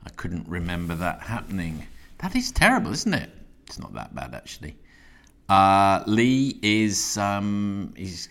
I 0.05 0.09
couldn't 0.09 0.47
remember 0.47 0.95
that 0.95 1.21
happening. 1.21 1.85
That 2.19 2.35
is 2.35 2.51
terrible, 2.51 2.91
isn't 2.91 3.13
it? 3.13 3.29
It's 3.67 3.79
not 3.79 3.93
that 3.93 4.13
bad 4.13 4.35
actually. 4.35 4.75
Uh, 5.49 6.03
Lee 6.07 6.57
is 6.61 7.17
um, 7.17 7.93
he's, 7.97 8.29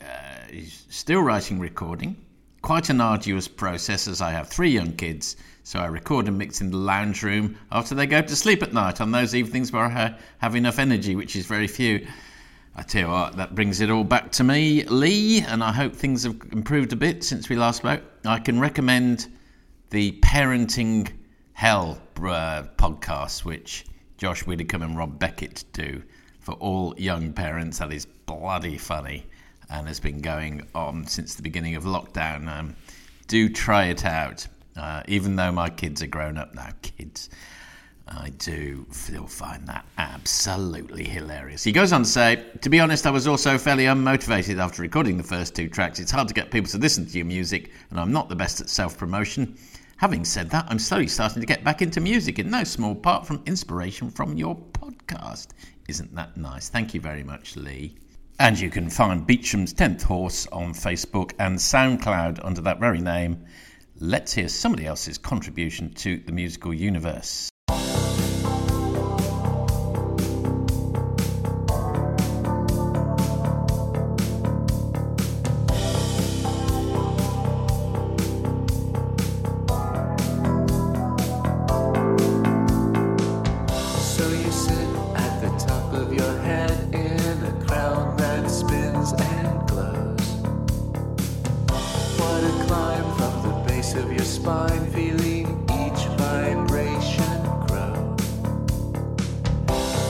uh, 0.00 0.04
he's 0.50 0.86
still 0.88 1.20
writing 1.20 1.58
recording. 1.58 2.16
Quite 2.62 2.90
an 2.90 3.00
arduous 3.00 3.48
process 3.48 4.06
as 4.06 4.20
I 4.20 4.30
have 4.30 4.48
three 4.48 4.70
young 4.70 4.92
kids, 4.92 5.36
so 5.64 5.80
I 5.80 5.86
record 5.86 6.28
and 6.28 6.38
mix 6.38 6.60
in 6.60 6.70
the 6.70 6.76
lounge 6.76 7.22
room 7.24 7.56
after 7.72 7.94
they 7.94 8.06
go 8.06 8.22
to 8.22 8.36
sleep 8.36 8.62
at 8.62 8.72
night 8.72 9.00
on 9.00 9.10
those 9.10 9.34
evenings 9.34 9.72
where 9.72 9.84
I 9.84 10.14
have 10.38 10.54
enough 10.54 10.78
energy, 10.78 11.16
which 11.16 11.34
is 11.34 11.46
very 11.46 11.66
few. 11.66 12.06
I 12.74 12.82
tell 12.82 13.02
you 13.02 13.08
what, 13.08 13.36
that 13.36 13.54
brings 13.54 13.82
it 13.82 13.90
all 13.90 14.02
back 14.02 14.32
to 14.32 14.44
me, 14.44 14.84
Lee, 14.84 15.40
and 15.42 15.62
I 15.62 15.72
hope 15.72 15.94
things 15.94 16.22
have 16.22 16.40
improved 16.52 16.94
a 16.94 16.96
bit 16.96 17.22
since 17.22 17.50
we 17.50 17.56
last 17.56 17.78
spoke. 17.78 18.02
I 18.24 18.38
can 18.38 18.58
recommend 18.58 19.26
the 19.90 20.12
Parenting 20.22 21.12
Hell 21.52 22.00
uh, 22.16 22.62
podcast, 22.78 23.44
which 23.44 23.84
Josh 24.16 24.46
Widdicombe 24.46 24.82
and 24.82 24.96
Rob 24.96 25.18
Beckett 25.18 25.64
do 25.74 26.02
for 26.40 26.54
all 26.54 26.94
young 26.96 27.34
parents. 27.34 27.78
That 27.78 27.92
is 27.92 28.06
bloody 28.06 28.78
funny 28.78 29.26
and 29.68 29.86
has 29.86 30.00
been 30.00 30.22
going 30.22 30.66
on 30.74 31.06
since 31.06 31.34
the 31.34 31.42
beginning 31.42 31.74
of 31.74 31.84
lockdown. 31.84 32.48
Um, 32.48 32.74
do 33.26 33.50
try 33.50 33.86
it 33.86 34.06
out. 34.06 34.46
Uh, 34.76 35.02
even 35.08 35.36
though 35.36 35.52
my 35.52 35.68
kids 35.68 36.02
are 36.02 36.06
grown 36.06 36.38
up 36.38 36.54
now, 36.54 36.70
kids, 36.80 37.28
I 38.14 38.28
do 38.38 38.86
still 38.90 39.26
find 39.26 39.66
that 39.68 39.86
absolutely 39.96 41.04
hilarious. 41.04 41.64
He 41.64 41.72
goes 41.72 41.92
on 41.92 42.02
to 42.02 42.08
say, 42.08 42.44
To 42.60 42.68
be 42.68 42.78
honest, 42.78 43.06
I 43.06 43.10
was 43.10 43.26
also 43.26 43.56
fairly 43.56 43.84
unmotivated 43.84 44.58
after 44.58 44.82
recording 44.82 45.16
the 45.16 45.22
first 45.22 45.54
two 45.54 45.68
tracks. 45.68 45.98
It's 45.98 46.10
hard 46.10 46.28
to 46.28 46.34
get 46.34 46.50
people 46.50 46.70
to 46.72 46.78
listen 46.78 47.06
to 47.06 47.16
your 47.16 47.24
music, 47.24 47.70
and 47.90 47.98
I'm 47.98 48.12
not 48.12 48.28
the 48.28 48.36
best 48.36 48.60
at 48.60 48.68
self 48.68 48.98
promotion. 48.98 49.56
Having 49.96 50.24
said 50.26 50.50
that, 50.50 50.66
I'm 50.68 50.78
slowly 50.78 51.06
starting 51.06 51.40
to 51.40 51.46
get 51.46 51.64
back 51.64 51.80
into 51.80 52.00
music, 52.00 52.38
in 52.38 52.50
no 52.50 52.64
small 52.64 52.94
part 52.94 53.26
from 53.26 53.42
inspiration 53.46 54.10
from 54.10 54.36
your 54.36 54.56
podcast. 54.56 55.48
Isn't 55.88 56.14
that 56.14 56.36
nice? 56.36 56.68
Thank 56.68 56.92
you 56.92 57.00
very 57.00 57.22
much, 57.22 57.56
Lee. 57.56 57.96
And 58.38 58.58
you 58.58 58.68
can 58.68 58.90
find 58.90 59.26
Beecham's 59.26 59.72
10th 59.72 60.02
Horse 60.02 60.46
on 60.48 60.74
Facebook 60.74 61.32
and 61.38 61.56
SoundCloud 61.56 62.44
under 62.44 62.60
that 62.62 62.80
very 62.80 63.00
name. 63.00 63.44
Let's 64.00 64.34
hear 64.34 64.48
somebody 64.48 64.86
else's 64.86 65.18
contribution 65.18 65.94
to 65.94 66.18
the 66.18 66.32
musical 66.32 66.74
universe. 66.74 67.51
Base 93.92 94.04
of 94.04 94.12
your 94.12 94.24
spine, 94.24 94.90
feeling 94.92 95.46
each 95.70 96.06
vibration 96.18 97.42
grow. 97.66 98.16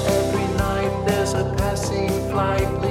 Every 0.07 0.57
night 0.57 1.05
there's 1.07 1.35
a 1.35 1.55
passing 1.57 2.09
flight 2.31 2.82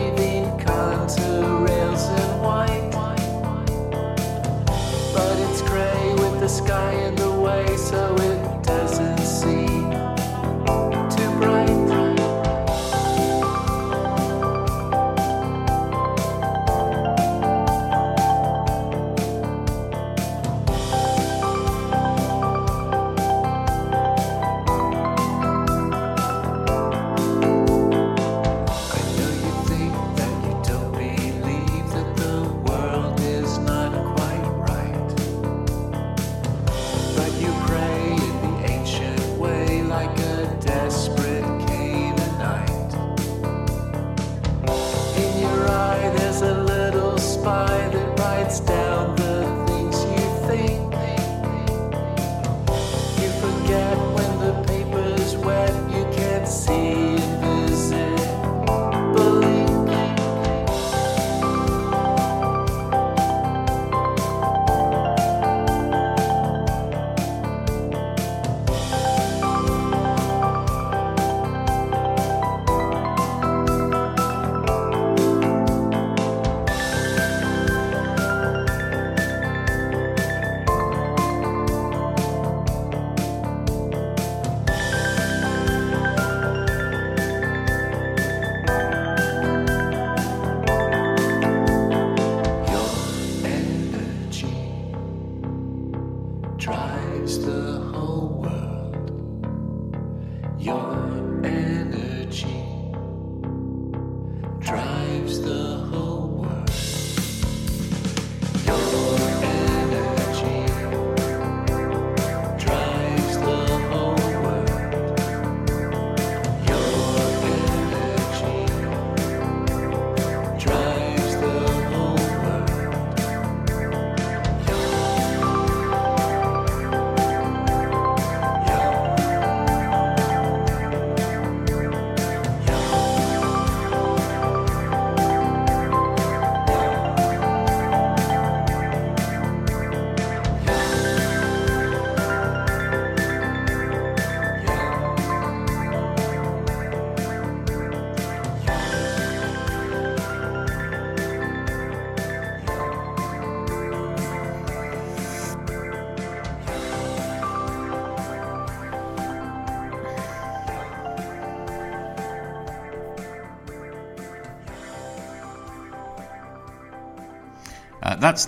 that's 168.21 168.47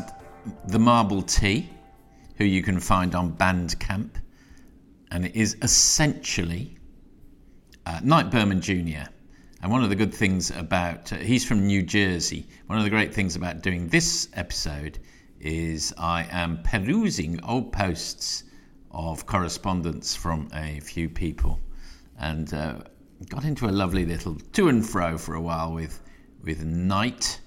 the 0.67 0.77
Marble 0.77 1.23
Tea, 1.23 1.67
who 2.37 2.45
you 2.45 2.61
can 2.61 2.79
find 2.79 3.15
on 3.15 3.33
Bandcamp, 3.33 4.11
and 5.09 5.25
it 5.25 5.35
is 5.35 5.57
essentially 5.63 6.77
uh, 7.87 7.99
Knight 8.03 8.29
Berman 8.29 8.61
Jr. 8.61 9.09
And 9.61 9.71
one 9.71 9.83
of 9.83 9.89
the 9.89 9.95
good 9.95 10.13
things 10.13 10.51
about 10.51 11.11
uh, 11.11 11.15
he's 11.15 11.43
from 11.43 11.65
New 11.65 11.81
Jersey. 11.81 12.45
One 12.67 12.77
of 12.77 12.83
the 12.83 12.89
great 12.91 13.13
things 13.13 13.35
about 13.35 13.63
doing 13.63 13.87
this 13.87 14.29
episode 14.33 14.99
is 15.39 15.91
I 15.97 16.27
am 16.29 16.61
perusing 16.63 17.43
old 17.43 17.73
posts 17.73 18.43
of 18.91 19.25
correspondence 19.25 20.15
from 20.15 20.49
a 20.53 20.81
few 20.81 21.09
people, 21.09 21.59
and 22.19 22.53
uh, 22.53 22.75
got 23.29 23.43
into 23.43 23.67
a 23.67 23.71
lovely 23.71 24.05
little 24.05 24.35
to 24.35 24.67
and 24.67 24.87
fro 24.87 25.17
for 25.17 25.33
a 25.33 25.41
while 25.41 25.73
with 25.73 25.99
with 26.43 26.63
Knight 26.63 27.39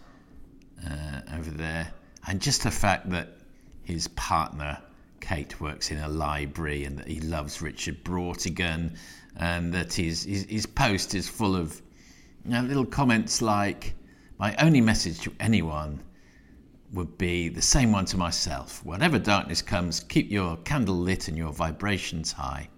uh, 0.84 1.20
over 1.34 1.50
there, 1.50 1.92
and 2.26 2.40
just 2.40 2.62
the 2.62 2.70
fact 2.70 3.10
that 3.10 3.38
his 3.82 4.08
partner 4.08 4.78
Kate 5.20 5.60
works 5.60 5.90
in 5.90 5.98
a 5.98 6.08
library 6.08 6.84
and 6.84 6.98
that 6.98 7.08
he 7.08 7.20
loves 7.20 7.60
Richard 7.60 8.04
Brautigan, 8.04 8.96
and 9.36 9.72
that 9.72 9.92
his 9.92 10.24
his, 10.24 10.44
his 10.44 10.66
post 10.66 11.14
is 11.14 11.28
full 11.28 11.56
of 11.56 11.82
you 12.44 12.52
know, 12.52 12.62
little 12.62 12.86
comments 12.86 13.42
like, 13.42 13.94
"My 14.38 14.54
only 14.56 14.80
message 14.80 15.20
to 15.20 15.32
anyone." 15.40 16.02
Would 16.92 17.18
be 17.18 17.48
the 17.48 17.60
same 17.60 17.90
one 17.90 18.04
to 18.06 18.16
myself. 18.16 18.84
Whatever 18.84 19.18
darkness 19.18 19.60
comes, 19.60 19.98
keep 19.98 20.30
your 20.30 20.56
candle 20.58 20.96
lit 20.96 21.26
and 21.26 21.36
your 21.36 21.52
vibrations 21.52 22.30
high. 22.30 22.68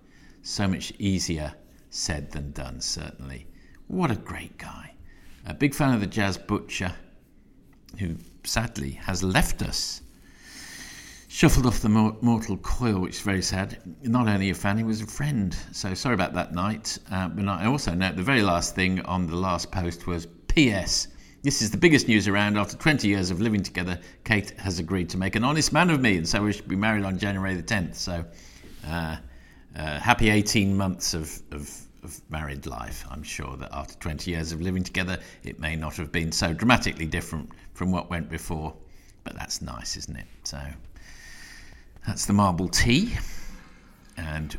So 0.42 0.66
much 0.66 0.94
easier 0.98 1.54
said 1.90 2.30
than 2.32 2.52
done, 2.52 2.80
certainly. 2.80 3.46
What 3.86 4.10
a 4.10 4.16
great 4.16 4.56
guy. 4.56 4.94
A 5.44 5.52
big 5.52 5.74
fan 5.74 5.92
of 5.92 6.00
the 6.00 6.06
Jazz 6.06 6.38
Butcher, 6.38 6.94
who 7.98 8.16
sadly 8.48 8.92
has 8.92 9.22
left 9.22 9.62
us. 9.62 10.02
Shuffled 11.28 11.66
off 11.66 11.80
the 11.80 11.88
mortal 11.88 12.56
coil, 12.56 13.00
which 13.00 13.16
is 13.16 13.20
very 13.20 13.42
sad. 13.42 13.78
Not 14.02 14.28
only 14.28 14.50
a 14.50 14.54
fan, 14.54 14.78
he 14.78 14.84
was 14.84 15.02
a 15.02 15.06
friend. 15.06 15.54
So 15.72 15.92
sorry 15.94 16.14
about 16.14 16.32
that 16.34 16.54
night. 16.54 16.98
Uh, 17.10 17.28
but 17.28 17.46
I 17.46 17.66
also 17.66 17.94
note 17.94 18.16
the 18.16 18.22
very 18.22 18.42
last 18.42 18.74
thing 18.74 19.00
on 19.02 19.26
the 19.26 19.36
last 19.36 19.70
post 19.70 20.06
was 20.06 20.26
P.S. 20.48 21.08
This 21.42 21.62
is 21.62 21.70
the 21.70 21.76
biggest 21.76 22.08
news 22.08 22.26
around. 22.26 22.56
After 22.56 22.76
20 22.76 23.06
years 23.06 23.30
of 23.30 23.40
living 23.40 23.62
together, 23.62 24.00
Kate 24.24 24.50
has 24.58 24.78
agreed 24.78 25.08
to 25.10 25.18
make 25.18 25.36
an 25.36 25.44
honest 25.44 25.72
man 25.72 25.90
of 25.90 26.00
me, 26.00 26.16
and 26.16 26.28
so 26.28 26.42
we 26.42 26.52
should 26.52 26.66
be 26.66 26.76
married 26.76 27.04
on 27.04 27.18
January 27.18 27.54
the 27.54 27.62
10th. 27.62 27.94
So, 27.94 28.24
uh, 28.86 29.16
uh, 29.76 30.00
happy 30.00 30.30
18 30.30 30.76
months 30.76 31.14
of, 31.14 31.40
of, 31.52 31.70
of 32.02 32.20
married 32.30 32.66
life. 32.66 33.04
I'm 33.10 33.22
sure 33.22 33.56
that 33.56 33.70
after 33.72 33.94
20 33.98 34.30
years 34.30 34.52
of 34.52 34.60
living 34.60 34.84
together, 34.84 35.18
it 35.42 35.58
may 35.58 35.76
not 35.76 35.96
have 35.96 36.12
been 36.12 36.32
so 36.32 36.52
dramatically 36.52 37.06
different 37.06 37.50
from 37.74 37.90
what 37.90 38.10
went 38.10 38.28
before, 38.28 38.74
but 39.24 39.34
that's 39.34 39.60
nice, 39.62 39.96
isn't 39.96 40.16
it? 40.16 40.26
So, 40.44 40.60
that's 42.06 42.26
the 42.26 42.32
marble 42.32 42.68
tea, 42.68 43.16
and 44.16 44.56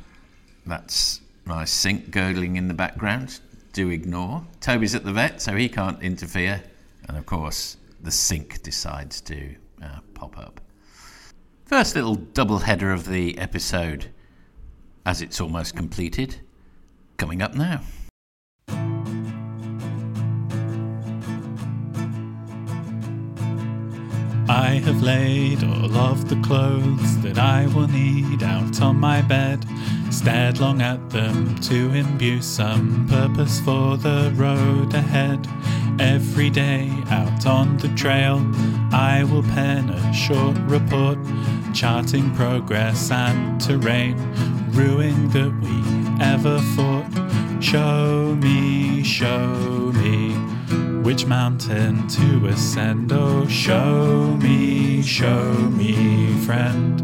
that's 0.65 1.21
my 1.45 1.65
sink 1.65 2.11
gurgling 2.11 2.57
in 2.57 2.67
the 2.67 2.73
background. 2.73 3.39
Do 3.73 3.89
ignore. 3.89 4.45
Toby's 4.61 4.95
at 4.95 5.03
the 5.03 5.13
vet, 5.13 5.41
so 5.41 5.55
he 5.55 5.69
can't 5.69 6.01
interfere, 6.01 6.61
and 7.07 7.17
of 7.17 7.25
course, 7.25 7.77
the 8.01 8.11
sink 8.11 8.61
decides 8.61 9.21
to 9.21 9.55
uh, 9.81 9.99
pop 10.13 10.37
up. 10.37 10.61
First 11.65 11.95
little 11.95 12.15
double 12.15 12.59
header 12.59 12.91
of 12.91 13.07
the 13.07 13.37
episode, 13.37 14.11
as 15.05 15.21
it's 15.21 15.39
almost 15.39 15.75
completed, 15.75 16.39
coming 17.19 17.41
up 17.41 17.53
now. 17.53 17.81
I 24.47 24.81
have 24.83 25.03
laid 25.03 25.63
all 25.63 25.95
of 25.95 26.29
the 26.29 26.41
clothes 26.41 27.21
that 27.21 27.37
I 27.37 27.67
will 27.67 27.89
need 27.89 28.41
out 28.41 28.81
on 28.81 28.95
my 28.95 29.21
bed, 29.21 29.65
stared 30.11 30.59
long 30.59 30.81
at 30.81 31.09
them 31.09 31.55
to 31.59 31.93
imbue 31.93 32.41
some 32.41 33.05
purpose 33.07 33.59
for 33.59 33.97
the 33.97 34.31
road 34.35 34.93
ahead. 34.93 35.45
Every 35.99 36.49
day 36.49 36.89
out 37.09 37.45
on 37.45 37.77
the 37.77 37.89
trail, 37.89 38.37
I 38.91 39.25
will 39.29 39.43
pen 39.43 39.89
a 39.89 40.13
short 40.13 40.57
report, 40.61 41.19
charting 41.73 42.33
progress 42.33 43.11
and 43.11 43.59
terrain, 43.59 44.17
ruing 44.71 45.29
that 45.31 45.53
we 45.61 45.98
ever 46.21 46.59
fought. 46.75 47.05
Show 47.61 48.35
me, 48.35 49.03
show 49.03 49.91
me 49.93 50.33
which 51.03 51.25
mountain 51.25 52.07
to 52.07 52.47
ascend. 52.47 53.11
Oh, 53.11 53.47
show 53.47 54.37
me, 54.41 55.01
show 55.01 55.53
me, 55.53 56.33
friend. 56.45 57.03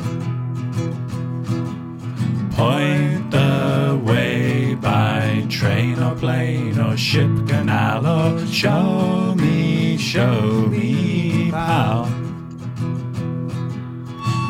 Point 2.51 3.31
the 3.31 3.99
way 4.03 4.75
by 4.75 5.45
train 5.49 6.01
or 6.01 6.15
plane 6.15 6.79
or 6.79 6.95
ship, 6.95 7.29
canal 7.47 8.05
or 8.05 8.45
show 8.47 9.33
me, 9.35 9.97
show 9.97 10.67
me, 10.67 11.49
pal. 11.51 12.05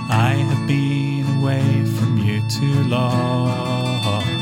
I 0.10 0.34
have 0.50 0.68
been 0.68 1.26
away 1.40 1.86
from 1.98 2.18
you 2.18 2.42
too 2.50 2.90
long. 2.90 4.35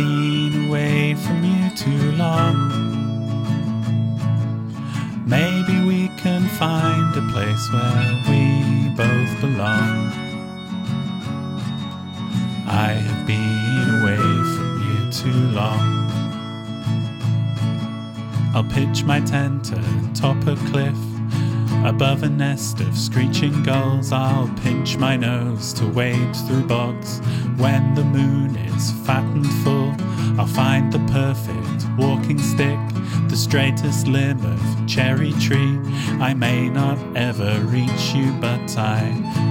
Been 0.00 0.66
away 0.66 1.14
from 1.14 1.44
you 1.44 1.68
too 1.76 2.12
long. 2.12 2.56
Maybe 5.26 5.84
we 5.84 6.08
can 6.16 6.48
find 6.48 7.14
a 7.14 7.20
place 7.30 7.70
where 7.70 8.22
we 8.30 8.88
both 8.96 9.40
belong. 9.42 10.10
I 12.66 12.92
have 13.06 13.26
been 13.26 14.00
away 14.00 14.16
from 14.54 14.70
you 14.86 15.12
too 15.12 15.42
long. 15.54 16.08
I'll 18.54 18.64
pitch 18.64 19.04
my 19.04 19.20
tent 19.20 19.70
atop 19.72 20.46
a 20.46 20.56
cliff. 20.70 20.96
Above 21.84 22.22
a 22.22 22.28
nest 22.28 22.80
of 22.80 22.96
screeching 22.96 23.62
gulls, 23.62 24.12
I'll 24.12 24.48
pinch 24.62 24.96
my 24.98 25.16
nose 25.16 25.72
to 25.74 25.86
wade 25.86 26.36
through 26.46 26.64
bogs. 26.66 27.20
When 27.56 27.94
the 27.94 28.04
moon 28.04 28.56
is 28.56 28.92
fat 29.06 29.24
and 29.24 29.46
full, 29.62 29.79
I'll 30.40 30.46
find 30.46 30.90
the 30.90 31.00
perfect 31.12 31.86
walking 31.98 32.38
stick, 32.38 32.78
the 33.28 33.36
straightest 33.36 34.06
limb 34.06 34.42
of 34.42 34.86
cherry 34.88 35.32
tree. 35.32 35.78
I 36.18 36.32
may 36.32 36.70
not 36.70 36.96
ever 37.14 37.60
reach 37.66 38.14
you, 38.14 38.32
but 38.40 38.74
I 38.78 39.00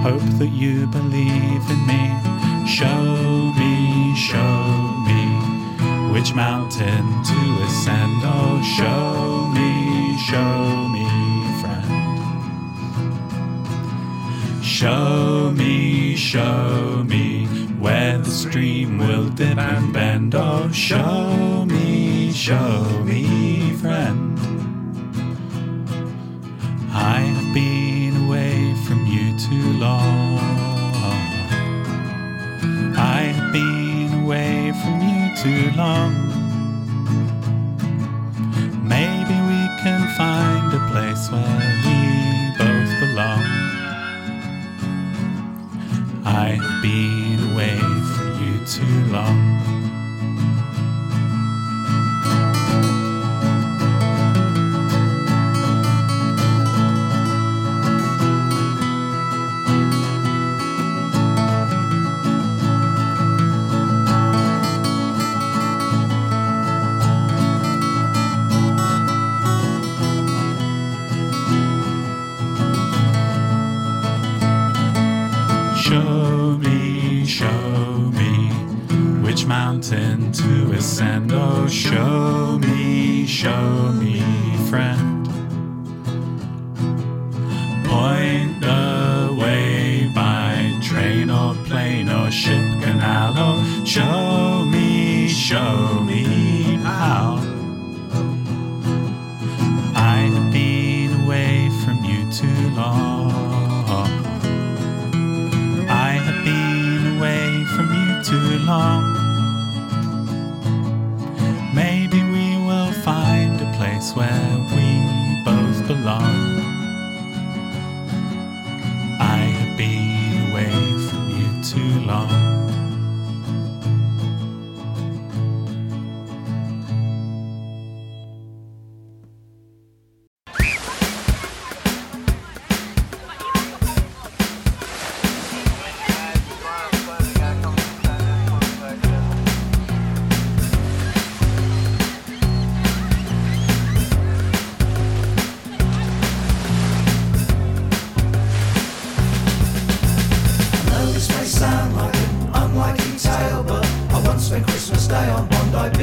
hope 0.02 0.26
that 0.40 0.48
you 0.48 0.88
believe 0.88 1.62
in 1.70 1.86
me. 1.86 2.66
Show 2.66 3.52
me, 3.54 4.16
show 4.16 4.96
me 5.06 6.12
which 6.12 6.34
mountain 6.34 7.06
to 7.22 7.62
ascend. 7.62 8.22
Oh, 8.24 8.60
show 8.76 9.46
me, 9.54 10.18
show 10.18 10.88
me, 10.88 10.89
Show 14.80 15.52
me, 15.54 16.16
show 16.16 17.04
me 17.06 17.44
where 17.80 18.16
the 18.16 18.30
stream 18.30 18.96
will 18.96 19.28
dip 19.28 19.58
and 19.58 19.92
bend. 19.92 20.34
Oh, 20.34 20.72
show 20.72 21.66
me, 21.66 22.32
show 22.32 23.04
me, 23.04 23.74
friend. 23.74 24.38
I 26.94 27.20
have 27.20 27.52
been 27.52 28.24
away 28.24 28.74
from 28.86 29.04
you 29.04 29.38
too 29.38 29.78
long. 29.78 30.38
I 32.96 33.34
have 33.34 33.52
been 33.52 34.24
away 34.24 34.72
from 34.80 35.02
you 35.02 35.36
too 35.36 35.76
long. 35.76 36.39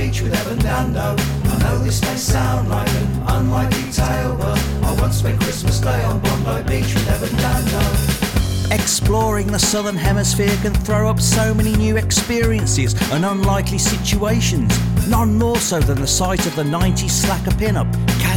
Beach 0.07 0.21
with 0.21 0.33
Evan 0.33 0.57
Dando. 0.59 1.15
I 1.51 1.59
know 1.63 1.79
this 1.79 2.01
may 2.01 2.15
sound 2.15 2.69
like 2.69 2.87
an 2.87 3.23
unlikely 3.27 3.91
tale, 3.91 4.37
but 4.37 4.57
I 4.83 4.95
once 5.01 5.17
spent 5.17 5.37
Christmas 5.41 5.81
Day 5.81 6.01
on 6.05 6.21
Bondi 6.21 6.63
Beach 6.63 6.93
with 6.93 7.09
Evan 7.09 7.35
Dando. 7.37 8.73
Exploring 8.73 9.47
the 9.47 9.59
southern 9.59 9.97
hemisphere 9.97 10.55
can 10.61 10.73
throw 10.73 11.09
up 11.09 11.19
so 11.19 11.53
many 11.53 11.75
new 11.75 11.97
experiences 11.97 12.95
and 13.11 13.25
unlikely 13.25 13.79
situations, 13.79 14.71
none 15.09 15.37
more 15.37 15.57
so 15.57 15.81
than 15.81 15.99
the 15.99 16.07
sight 16.07 16.45
of 16.45 16.55
the 16.55 16.63
90s 16.63 17.09
slacker 17.09 17.55
pin-up, 17.57 17.87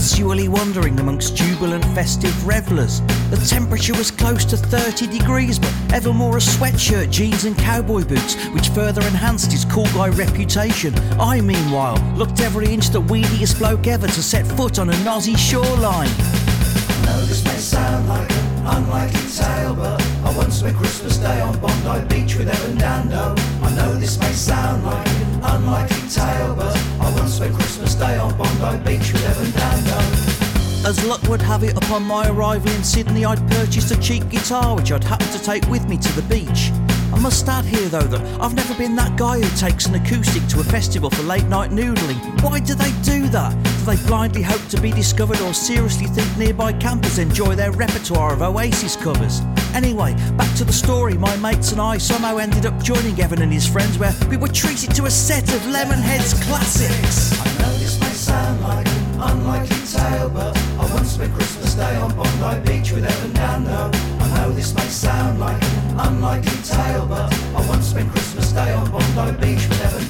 casually 0.01 0.49
wandering 0.49 0.99
amongst 0.99 1.37
jubilant 1.37 1.85
festive 1.95 2.35
revellers. 2.47 3.03
The 3.29 3.37
temperature 3.47 3.93
was 3.93 4.11
close 4.11 4.47
to 4.47 4.57
30 4.57 5.07
degrees, 5.09 5.59
but 5.59 5.71
Evan 5.93 6.19
wore 6.19 6.39
a 6.39 6.41
sweatshirt, 6.41 7.11
jeans 7.11 7.45
and 7.45 7.55
cowboy 7.59 8.07
boots, 8.07 8.35
which 8.55 8.71
further 8.71 9.03
enhanced 9.03 9.53
his 9.53 9.67
cool 9.67 9.85
guy 9.93 10.09
reputation. 10.09 10.95
I, 11.21 11.43
meanwhile, 11.43 11.99
looked 12.17 12.41
every 12.41 12.73
inch 12.73 12.89
the 12.89 13.03
weediest 13.03 13.59
bloke 13.59 13.87
ever 13.87 14.07
to 14.07 14.23
set 14.23 14.47
foot 14.47 14.79
on 14.79 14.89
a 14.89 14.95
Aussie 15.05 15.37
shoreline. 15.37 16.09
I 16.09 17.05
know 17.05 17.21
this 17.27 17.45
may 17.45 17.59
sound 17.59 18.09
like 18.09 18.31
an 18.31 18.67
unlikely 18.67 19.31
tale, 19.37 19.75
but 19.75 20.01
I 20.25 20.35
once 20.35 20.61
spent 20.61 20.79
Christmas 20.79 21.19
Day 21.19 21.43
on 21.43 21.61
Bondi 21.61 22.07
Beach 22.09 22.37
with 22.37 22.49
Evan 22.49 22.79
Dando. 22.79 23.35
I 23.63 23.77
know 23.77 23.95
this 23.97 24.19
may 24.19 24.33
sound 24.33 24.83
like 24.83 25.30
unlikely 25.43 26.09
tale, 26.09 26.55
but 26.55 26.77
I 27.01 27.15
once 27.17 27.35
spent 27.35 27.55
Christmas 27.55 27.95
Day 27.95 28.19
on 28.19 28.37
Bondi 28.37 28.85
Beach 28.85 29.13
with 29.13 29.25
Evan 29.25 29.51
Dando. 29.53 30.89
As 30.89 31.05
luck 31.05 31.23
would 31.25 31.43
have 31.43 31.63
it, 31.63 31.77
upon 31.77 32.03
my 32.05 32.29
arrival 32.29 32.71
in 32.71 32.83
Sydney, 32.83 33.25
I'd 33.25 33.47
purchased 33.51 33.91
a 33.91 34.01
cheap 34.01 34.29
guitar 34.29 34.75
which 34.75 34.93
I'd 34.93 35.05
happened 35.05 35.33
to 35.33 35.43
take 35.43 35.67
with 35.69 35.87
me 35.89 35.99
to 35.99 36.13
the 36.13 36.23
beach. 36.23 36.71
I 37.13 37.19
must 37.19 37.47
add 37.49 37.65
here, 37.65 37.89
though, 37.89 38.07
that 38.07 38.41
I've 38.41 38.55
never 38.55 38.75
been 38.75 38.97
that 38.97 39.17
guy 39.19 39.41
who 39.41 39.57
takes 39.57 39.87
an 39.87 39.95
acoustic 39.95 40.47
to 40.49 40.61
a 40.61 40.65
festival 40.65 41.11
for 41.11 41.23
late 41.25 41.47
night 41.47 41.71
noodling. 41.71 42.43
Why 42.43 42.61
do 42.61 42.75
they 42.75 42.93
do 43.03 43.29
that? 43.29 43.53
Do 43.63 43.85
they 43.85 44.07
blindly 44.07 44.43
hope 44.43 44.67
to 44.69 44.81
be 44.81 44.91
discovered 44.91 45.41
or 45.41 45.53
seriously 45.53 46.07
think 46.07 46.39
nearby 46.39 46.73
campers 46.75 47.19
enjoy 47.19 47.55
their 47.57 47.73
repertoire 47.73 48.33
of 48.33 48.43
Oasis 48.43 48.97
covers? 48.97 49.41
Anyway, 49.75 50.15
back 50.37 50.53
to 50.57 50.65
the 50.65 50.73
story. 50.73 51.15
My 51.15 51.35
mates 51.37 51.73
and 51.73 51.81
I 51.81 51.99
somehow 51.99 52.39
ended 52.39 52.67
up 52.67 52.83
joining 52.83 53.21
Evan 53.21 53.43
and 53.43 53.53
his 53.53 53.67
friends 53.67 53.99
where 53.99 54.15
we 54.29 54.37
were 54.37 54.49
treated 54.49 54.95
to 54.97 55.05
a 55.05 55.11
set 55.11 55.45
of 55.55 55.61
Lemonheads 55.63 56.35
classics. 56.45 57.33
I 57.41 57.63
know 57.63 57.73
this 57.79 58.01
may 58.01 58.09
sound 58.09 58.61
like 58.63 58.87
an 58.87 59.21
unlikely 59.21 59.87
tale, 59.87 60.29
but 60.29 60.57
I 60.57 60.95
once 60.95 61.13
spent 61.13 61.33
Christmas 61.35 61.75
Day 61.75 61.97
on 61.97 62.15
Bondi 62.17 62.61
Beach 62.71 62.93
with 62.93 63.05
Evan 63.05 63.33
Dando. 63.33 63.91
I 64.21 64.29
know 64.37 64.53
this 64.53 64.75
may 64.75 64.89
sound 64.89 65.39
like 65.39 65.63
an 65.63 66.01
unlikely 66.01 66.63
tale, 66.65 67.07
but 67.07 67.33
I 67.33 67.69
once 67.69 67.87
spent 67.87 68.11
Christmas 68.11 68.53
Day 68.53 68.73
on 68.73 68.91
Bondi 68.91 69.41
Beach 69.41 69.69
with 69.69 69.81
Evan 69.85 70.10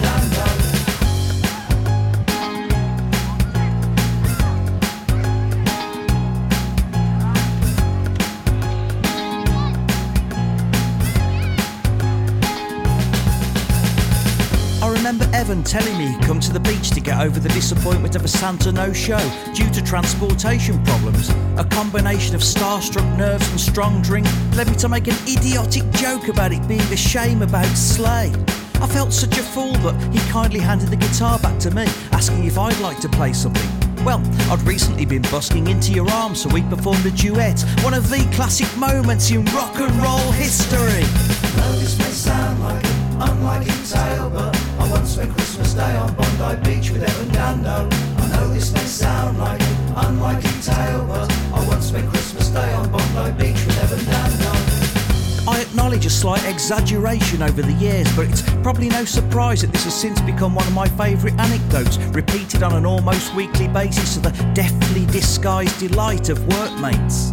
remember 15.11 15.37
Evan 15.37 15.65
telling 15.65 15.99
me 15.99 16.07
he'd 16.07 16.23
come 16.23 16.39
to 16.39 16.53
the 16.53 16.61
beach 16.61 16.91
to 16.91 17.01
get 17.01 17.21
over 17.21 17.41
the 17.41 17.49
disappointment 17.49 18.15
of 18.15 18.25
a 18.25 18.29
Santa 18.29 18.71
no 18.71 18.93
show 18.93 19.19
due 19.53 19.69
to 19.71 19.83
transportation 19.83 20.81
problems. 20.85 21.31
A 21.57 21.65
combination 21.65 22.37
of 22.37 22.43
starstruck 22.43 23.19
nerves 23.19 23.49
and 23.51 23.61
strong 23.61 24.03
drink 24.03 24.29
led 24.55 24.69
me 24.69 24.77
to 24.77 24.89
make 24.89 25.09
an 25.09 25.17
idiotic 25.27 25.83
joke 25.95 26.29
about 26.29 26.53
it 26.53 26.67
being 26.69 26.93
a 26.93 26.97
shame 26.97 27.43
about 27.43 27.67
Sleigh. 27.77 28.33
I 28.81 28.87
felt 28.87 29.13
such 29.13 29.37
a 29.37 29.43
fool 29.43 29.73
but 29.83 30.01
he 30.13 30.21
kindly 30.31 30.61
handed 30.61 30.91
the 30.91 30.97
guitar 30.97 31.41
back 31.41 31.59
to 31.61 31.73
me, 31.73 31.87
asking 32.13 32.45
if 32.45 32.57
I'd 32.57 32.79
like 32.79 33.01
to 33.01 33.09
play 33.09 33.33
something. 33.33 34.05
Well, 34.05 34.23
I'd 34.49 34.63
recently 34.63 35.07
been 35.07 35.23
busking 35.23 35.67
into 35.67 35.93
your 35.93 36.09
arms, 36.11 36.43
so 36.43 36.49
we 36.51 36.63
performed 36.63 37.05
a 37.05 37.11
duet, 37.11 37.61
one 37.83 37.95
of 37.95 38.09
the 38.11 38.25
classic 38.33 38.69
moments 38.77 39.29
in 39.33 39.45
rock 39.47 39.75
and 39.75 39.93
roll 39.97 40.31
history. 40.33 41.03
know 41.57 41.73
this 41.81 41.99
may 41.99 42.05
sound 42.05 42.61
like 42.61 42.85
an 42.85 43.23
unlikely 43.23 43.75
tale, 43.89 44.31
but 44.31 44.60
once 44.91 45.11
spent 45.11 45.33
Christmas 45.35 45.73
Day 45.75 45.97
on 45.97 46.13
Bondi 46.15 46.61
Beach 46.69 46.91
with 46.91 47.03
Evan 47.03 47.29
Dando. 47.33 47.89
I 48.19 48.29
know 48.29 48.49
this 48.53 48.73
may 48.73 48.81
sound 48.81 49.39
like 49.39 49.61
an 49.63 50.09
unlikely 50.09 50.51
tale, 50.63 51.07
but 51.07 51.31
I 51.55 51.67
once 51.69 51.87
spent 51.87 52.09
Christmas 52.09 52.49
Day 52.49 52.73
on 52.73 52.91
Bondi 52.91 53.33
Beach 53.39 53.65
with 53.65 53.79
Evan 53.85 54.05
Dando. 54.05 55.51
I 55.51 55.61
acknowledge 55.63 56.07
a 56.07 56.11
slight 56.11 56.45
exaggeration 56.45 57.43
over 57.43 57.63
the 57.63 57.73
years, 57.75 58.15
but 58.17 58.27
it's 58.29 58.43
probably 58.63 58.89
no 58.89 59.05
surprise 59.05 59.63
that 59.63 59.73
this 59.73 59.85
has 59.85 59.95
since 59.95 60.21
become 60.23 60.55
one 60.55 60.67
of 60.67 60.75
my 60.75 60.89
favourite 60.89 61.39
anecdotes, 61.39 61.97
repeated 62.13 62.63
on 62.63 62.75
an 62.75 62.85
almost 62.85 63.35
weekly 63.35 63.69
basis 63.69 64.15
to 64.15 64.21
the 64.21 64.31
deftly 64.55 65.07
disguised 65.07 65.79
delight 65.79 66.29
of 66.29 66.45
workmates. 66.49 67.33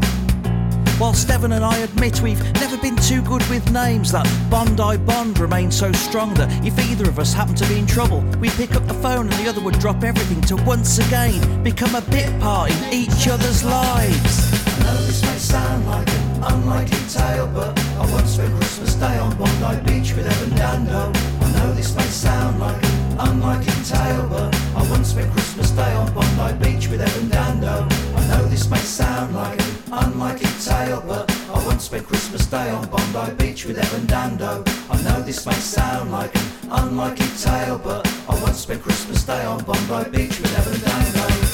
While 0.98 1.14
Steven 1.14 1.52
and 1.52 1.64
I 1.64 1.78
admit 1.78 2.22
we've 2.22 2.44
never 2.56 2.76
been 2.76 2.96
too 2.96 3.22
good 3.22 3.48
with 3.50 3.72
names, 3.72 4.12
that 4.14 4.26
Bondi 4.50 4.98
Bond 4.98 5.38
remains 5.38 5.78
so 5.78 5.92
strong 5.92 6.34
that 6.34 6.50
if 6.66 6.80
either 6.80 7.08
of 7.08 7.20
us 7.20 7.34
happen 7.34 7.54
to 7.54 7.68
be 7.68 7.78
in 7.78 7.86
trouble, 7.86 8.22
we 8.40 8.50
pick 8.50 8.74
up 8.74 8.88
the 8.88 8.96
phone 8.96 9.32
and 9.32 9.34
the 9.34 9.48
other 9.48 9.62
would 9.62 9.78
drop 9.78 10.04
everything 10.04 10.42
to 10.42 10.56
once 10.64 10.98
again 10.98 11.64
become 11.64 11.94
a 11.94 12.02
bit 12.10 12.28
part 12.42 12.72
in 12.72 12.94
each 12.94 13.28
other's 13.28 13.64
lives. 13.64 14.52
I 14.66 14.84
know 14.86 14.98
this 15.06 15.22
may 15.22 15.38
sound 15.38 15.86
like 15.86 16.10
an 16.10 16.44
unlikely 16.44 16.98
tale, 17.14 17.48
but 17.54 17.78
I 17.78 18.12
once 18.12 18.32
spent 18.32 18.56
Christmas 18.56 18.96
Day 18.96 19.20
on 19.20 19.38
Bondi 19.38 19.80
Beach 19.86 20.16
with 20.16 20.26
Evan 20.26 20.58
Dando. 20.58 21.12
I 21.42 21.52
know 21.52 21.74
this 21.74 21.96
may 21.96 22.10
sound 22.10 22.60
like 22.60 22.84
an 22.84 23.20
unlikely 23.20 23.84
tale, 23.84 24.28
but 24.30 24.56
I 24.76 24.90
once 24.90 25.10
spent 25.10 25.32
Christmas 25.32 25.70
Day 25.70 25.94
on 25.94 26.12
Bondi 26.16 26.58
Beach 26.58 26.88
with 26.90 27.02
Evan 27.02 27.30
Dando. 27.30 27.88
I 28.16 28.28
know 28.30 28.48
this 28.48 28.68
may 28.68 28.80
sound 28.80 29.36
like 29.36 29.77
unlikely 29.92 30.50
tale, 30.64 31.04
but 31.08 31.30
I 31.50 31.66
once 31.66 31.84
spent 31.84 32.06
Christmas 32.08 32.46
Day 32.46 32.70
on 32.70 32.88
Bondi 32.88 33.34
Beach 33.36 33.66
with 33.66 33.78
Evan 33.78 34.06
Dando. 34.06 34.64
I 34.90 35.02
know 35.02 35.22
this 35.22 35.46
may 35.46 35.54
sound 35.54 36.12
like 36.12 36.36
an 36.36 36.42
unlikely 36.72 37.28
tale, 37.42 37.78
but 37.78 38.06
I 38.30 38.42
once 38.42 38.58
spent 38.60 38.82
Christmas 38.82 39.24
Day 39.24 39.44
on 39.46 39.64
Bondi 39.64 40.10
Beach 40.10 40.40
with 40.40 40.58
Evan 40.58 40.80
Dando. 40.82 41.47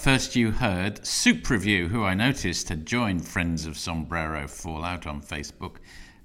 First, 0.00 0.34
you 0.34 0.52
heard 0.52 1.06
Soup 1.06 1.50
Review, 1.50 1.88
who 1.88 2.04
I 2.04 2.14
noticed 2.14 2.70
had 2.70 2.86
joined 2.86 3.28
Friends 3.28 3.66
of 3.66 3.76
Sombrero 3.76 4.48
Fallout 4.48 5.06
on 5.06 5.20
Facebook, 5.20 5.76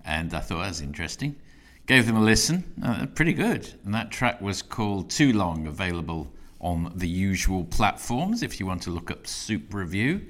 and 0.06 0.34
I 0.34 0.40
thought 0.40 0.60
that 0.60 0.70
was 0.70 0.80
interesting. 0.80 1.36
gave 1.86 2.06
them 2.06 2.16
a 2.16 2.22
listen. 2.22 2.64
Uh, 2.82 3.06
pretty 3.08 3.34
good. 3.34 3.74
And 3.84 3.94
that 3.94 4.12
track 4.12 4.40
was 4.40 4.62
called 4.62 5.10
Too 5.10 5.34
Long, 5.34 5.68
available 5.68 6.32
on 6.62 6.94
the 6.96 7.10
usual 7.10 7.66
platforms 7.66 8.44
if 8.44 8.62
you 8.62 8.66
want 8.66 8.82
to 8.84 8.92
look 8.92 9.12
up 9.12 9.28
Soup 9.28 9.74
Review. 9.74 10.22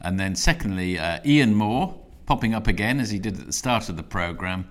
And 0.00 0.20
then, 0.20 0.36
secondly, 0.36 0.96
uh, 0.96 1.18
Ian 1.26 1.56
Moore 1.56 2.00
popping 2.26 2.54
up 2.54 2.68
again 2.68 3.00
as 3.00 3.10
he 3.10 3.18
did 3.18 3.36
at 3.36 3.46
the 3.46 3.52
start 3.52 3.88
of 3.88 3.96
the 3.96 4.04
programme 4.04 4.68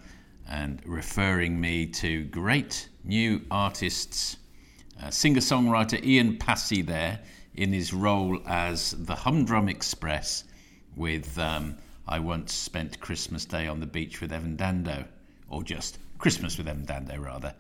and 0.48 0.82
referring 0.86 1.60
me 1.60 1.86
to 1.86 2.24
great 2.24 2.88
new 3.04 3.42
artists. 3.52 4.38
Uh, 5.04 5.10
Singer 5.10 5.42
songwriter 5.42 6.02
Ian 6.02 6.38
Passey 6.38 6.82
there 6.82 7.20
in 7.56 7.74
his 7.74 7.93
role 7.93 8.39
as 8.45 8.91
the 8.91 9.16
Humdrum 9.16 9.68
Express 9.70 10.45
with 10.95 11.38
um, 11.38 11.76
I 12.08 12.20
Once 12.20 12.54
Spent 12.54 12.99
Christmas 12.99 13.45
Day 13.45 13.68
on 13.68 13.80
the 13.80 13.86
Beach 13.86 14.22
with 14.22 14.32
Evan 14.32 14.56
Dando, 14.56 15.06
or 15.49 15.64
just 15.64 15.99
Christmas 16.18 16.58
with 16.58 16.68
Evan 16.68 16.86
Dando, 16.86 17.18
rather. 17.18 17.54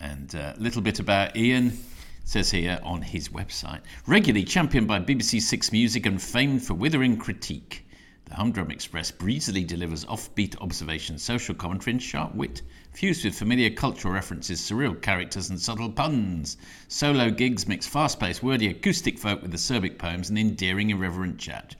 And 0.00 0.34
a 0.34 0.54
little 0.58 0.82
bit 0.82 1.00
about 1.00 1.36
Ian 1.36 1.78
says 2.24 2.50
here 2.50 2.80
on 2.82 3.00
his 3.02 3.28
website. 3.28 3.80
Regularly 4.06 4.44
championed 4.44 4.88
by 4.88 4.98
BBC 4.98 5.40
Six 5.40 5.70
Music 5.70 6.06
and 6.06 6.20
famed 6.20 6.62
for 6.62 6.74
withering 6.74 7.16
critique. 7.16 7.85
The 8.28 8.34
Humdrum 8.34 8.72
Express 8.72 9.12
breezily 9.12 9.62
delivers 9.62 10.04
offbeat 10.04 10.60
observation, 10.60 11.16
social 11.16 11.54
commentary, 11.54 11.92
and 11.92 12.02
sharp 12.02 12.34
wit, 12.34 12.60
fused 12.92 13.24
with 13.24 13.38
familiar 13.38 13.70
cultural 13.70 14.12
references, 14.12 14.60
surreal 14.60 15.00
characters, 15.00 15.48
and 15.48 15.60
subtle 15.60 15.92
puns. 15.92 16.56
Solo 16.88 17.30
gigs 17.30 17.68
mix 17.68 17.86
fast 17.86 18.18
paced, 18.18 18.42
wordy 18.42 18.66
acoustic 18.66 19.16
folk 19.16 19.42
with 19.42 19.52
acerbic 19.52 19.96
poems 19.96 20.28
and 20.28 20.36
endearing, 20.40 20.90
irreverent 20.90 21.38
chat. 21.38 21.76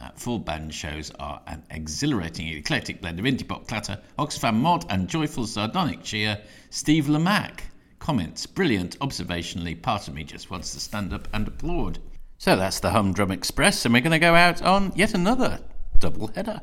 Uh, 0.00 0.10
full 0.14 0.38
band 0.38 0.72
shows 0.72 1.10
are 1.18 1.42
an 1.48 1.64
exhilarating, 1.70 2.46
eclectic 2.46 3.00
blend 3.00 3.18
of 3.18 3.24
indie 3.24 3.46
pop 3.46 3.66
clatter, 3.66 4.00
Oxfam 4.16 4.54
mod, 4.54 4.86
and 4.90 5.08
joyful, 5.08 5.44
sardonic 5.44 6.04
cheer. 6.04 6.40
Steve 6.70 7.06
Lamacq 7.06 7.58
comments, 7.98 8.46
brilliant, 8.46 8.96
observationally, 9.00 9.82
part 9.82 10.06
of 10.06 10.14
me 10.14 10.22
just 10.22 10.52
wants 10.52 10.72
to 10.72 10.78
stand 10.78 11.12
up 11.12 11.26
and 11.32 11.48
applaud. 11.48 11.98
So 12.44 12.56
that's 12.56 12.78
the 12.78 12.90
Humdrum 12.90 13.30
Express, 13.30 13.86
and 13.86 13.94
we're 13.94 14.02
going 14.02 14.12
to 14.12 14.18
go 14.18 14.34
out 14.34 14.60
on 14.60 14.92
yet 14.94 15.14
another 15.14 15.60
double 15.98 16.26
header. 16.26 16.60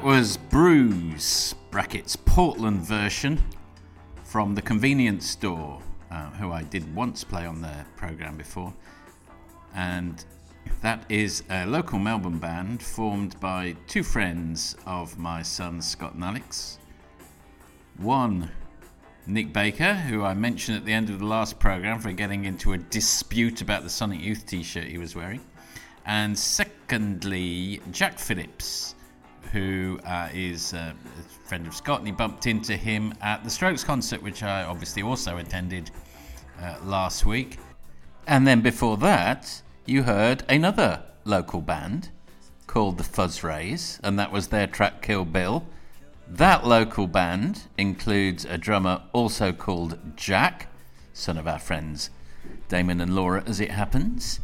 That 0.00 0.06
was 0.06 0.38
Bruise, 0.38 1.54
brackets 1.70 2.16
Portland 2.16 2.80
version 2.80 3.38
from 4.24 4.54
the 4.54 4.62
convenience 4.62 5.28
store, 5.28 5.82
uh, 6.10 6.30
who 6.30 6.52
I 6.52 6.62
did 6.62 6.94
once 6.94 7.22
play 7.22 7.44
on 7.44 7.60
their 7.60 7.84
program 7.96 8.38
before. 8.38 8.72
And 9.74 10.24
that 10.80 11.04
is 11.10 11.42
a 11.50 11.66
local 11.66 11.98
Melbourne 11.98 12.38
band 12.38 12.82
formed 12.82 13.38
by 13.40 13.76
two 13.88 14.02
friends 14.02 14.74
of 14.86 15.18
my 15.18 15.42
son 15.42 15.82
Scott 15.82 16.14
and 16.14 16.24
Alex. 16.24 16.78
One, 17.98 18.50
Nick 19.26 19.52
Baker, 19.52 19.92
who 19.92 20.24
I 20.24 20.32
mentioned 20.32 20.78
at 20.78 20.86
the 20.86 20.94
end 20.94 21.10
of 21.10 21.18
the 21.18 21.26
last 21.26 21.58
program 21.58 21.98
for 22.00 22.10
getting 22.12 22.46
into 22.46 22.72
a 22.72 22.78
dispute 22.78 23.60
about 23.60 23.82
the 23.82 23.90
Sonic 23.90 24.22
Youth 24.22 24.46
t 24.46 24.62
shirt 24.62 24.84
he 24.84 24.96
was 24.96 25.14
wearing. 25.14 25.42
And 26.06 26.38
secondly, 26.38 27.82
Jack 27.92 28.18
Phillips, 28.18 28.94
who 29.52 29.98
uh, 30.04 30.28
is 30.32 30.74
uh, 30.74 30.92
a 31.18 31.48
friend 31.48 31.66
of 31.66 31.74
Scott, 31.74 31.98
and 31.98 32.06
he 32.06 32.12
bumped 32.12 32.46
into 32.46 32.76
him 32.76 33.14
at 33.20 33.44
the 33.44 33.50
Strokes 33.50 33.84
concert, 33.84 34.22
which 34.22 34.42
I 34.42 34.64
obviously 34.64 35.02
also 35.02 35.38
attended 35.38 35.90
uh, 36.60 36.76
last 36.84 37.26
week. 37.26 37.58
And 38.26 38.46
then 38.46 38.60
before 38.60 38.96
that, 38.98 39.62
you 39.86 40.04
heard 40.04 40.44
another 40.48 41.02
local 41.24 41.60
band 41.60 42.10
called 42.66 42.98
the 42.98 43.04
Fuzz 43.04 43.42
Rays, 43.42 43.98
and 44.04 44.18
that 44.18 44.30
was 44.30 44.48
their 44.48 44.66
track 44.66 45.02
Kill 45.02 45.24
Bill. 45.24 45.66
That 46.28 46.64
local 46.64 47.08
band 47.08 47.62
includes 47.76 48.44
a 48.44 48.56
drummer 48.56 49.02
also 49.12 49.52
called 49.52 50.16
Jack, 50.16 50.68
son 51.12 51.36
of 51.36 51.48
our 51.48 51.58
friends 51.58 52.10
Damon 52.68 53.00
and 53.00 53.14
Laura, 53.14 53.42
as 53.46 53.60
it 53.60 53.72
happens. 53.72 54.38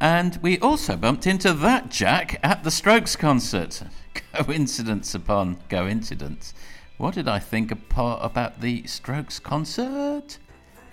And 0.00 0.38
we 0.42 0.58
also 0.60 0.96
bumped 0.96 1.26
into 1.26 1.52
that 1.52 1.90
Jack 1.90 2.38
at 2.42 2.62
the 2.62 2.70
Strokes 2.70 3.16
concert. 3.16 3.82
Coincidence 4.34 5.14
upon 5.14 5.56
coincidence. 5.68 6.54
What 6.96 7.14
did 7.14 7.28
I 7.28 7.38
think 7.38 7.70
about 7.70 8.60
the 8.60 8.86
Strokes 8.86 9.38
concert? 9.38 10.38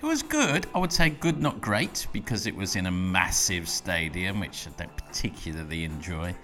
It 0.02 0.06
was 0.06 0.22
good. 0.22 0.66
I 0.74 0.78
would 0.78 0.92
say 0.92 1.10
good, 1.10 1.40
not 1.40 1.60
great, 1.60 2.06
because 2.12 2.46
it 2.46 2.54
was 2.54 2.76
in 2.76 2.86
a 2.86 2.90
massive 2.90 3.68
stadium, 3.68 4.40
which 4.40 4.68
I 4.68 4.70
don't 4.82 4.96
particularly 4.96 5.84
enjoy. 5.84 6.34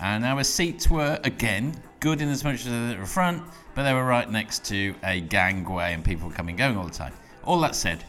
And 0.00 0.24
our 0.24 0.44
seats 0.44 0.90
were, 0.90 1.18
again, 1.24 1.74
good 2.00 2.20
in 2.20 2.28
as 2.28 2.44
much 2.44 2.66
as 2.66 2.90
they 2.90 2.98
were 2.98 3.06
front, 3.06 3.42
but 3.74 3.84
they 3.84 3.94
were 3.94 4.04
right 4.04 4.30
next 4.30 4.64
to 4.66 4.94
a 5.02 5.20
gangway 5.20 5.94
and 5.94 6.04
people 6.04 6.30
coming 6.30 6.52
and 6.52 6.58
going 6.58 6.76
all 6.76 6.84
the 6.84 6.90
time. 6.90 7.14
All 7.44 7.60
that 7.60 7.74
said, 7.74 8.04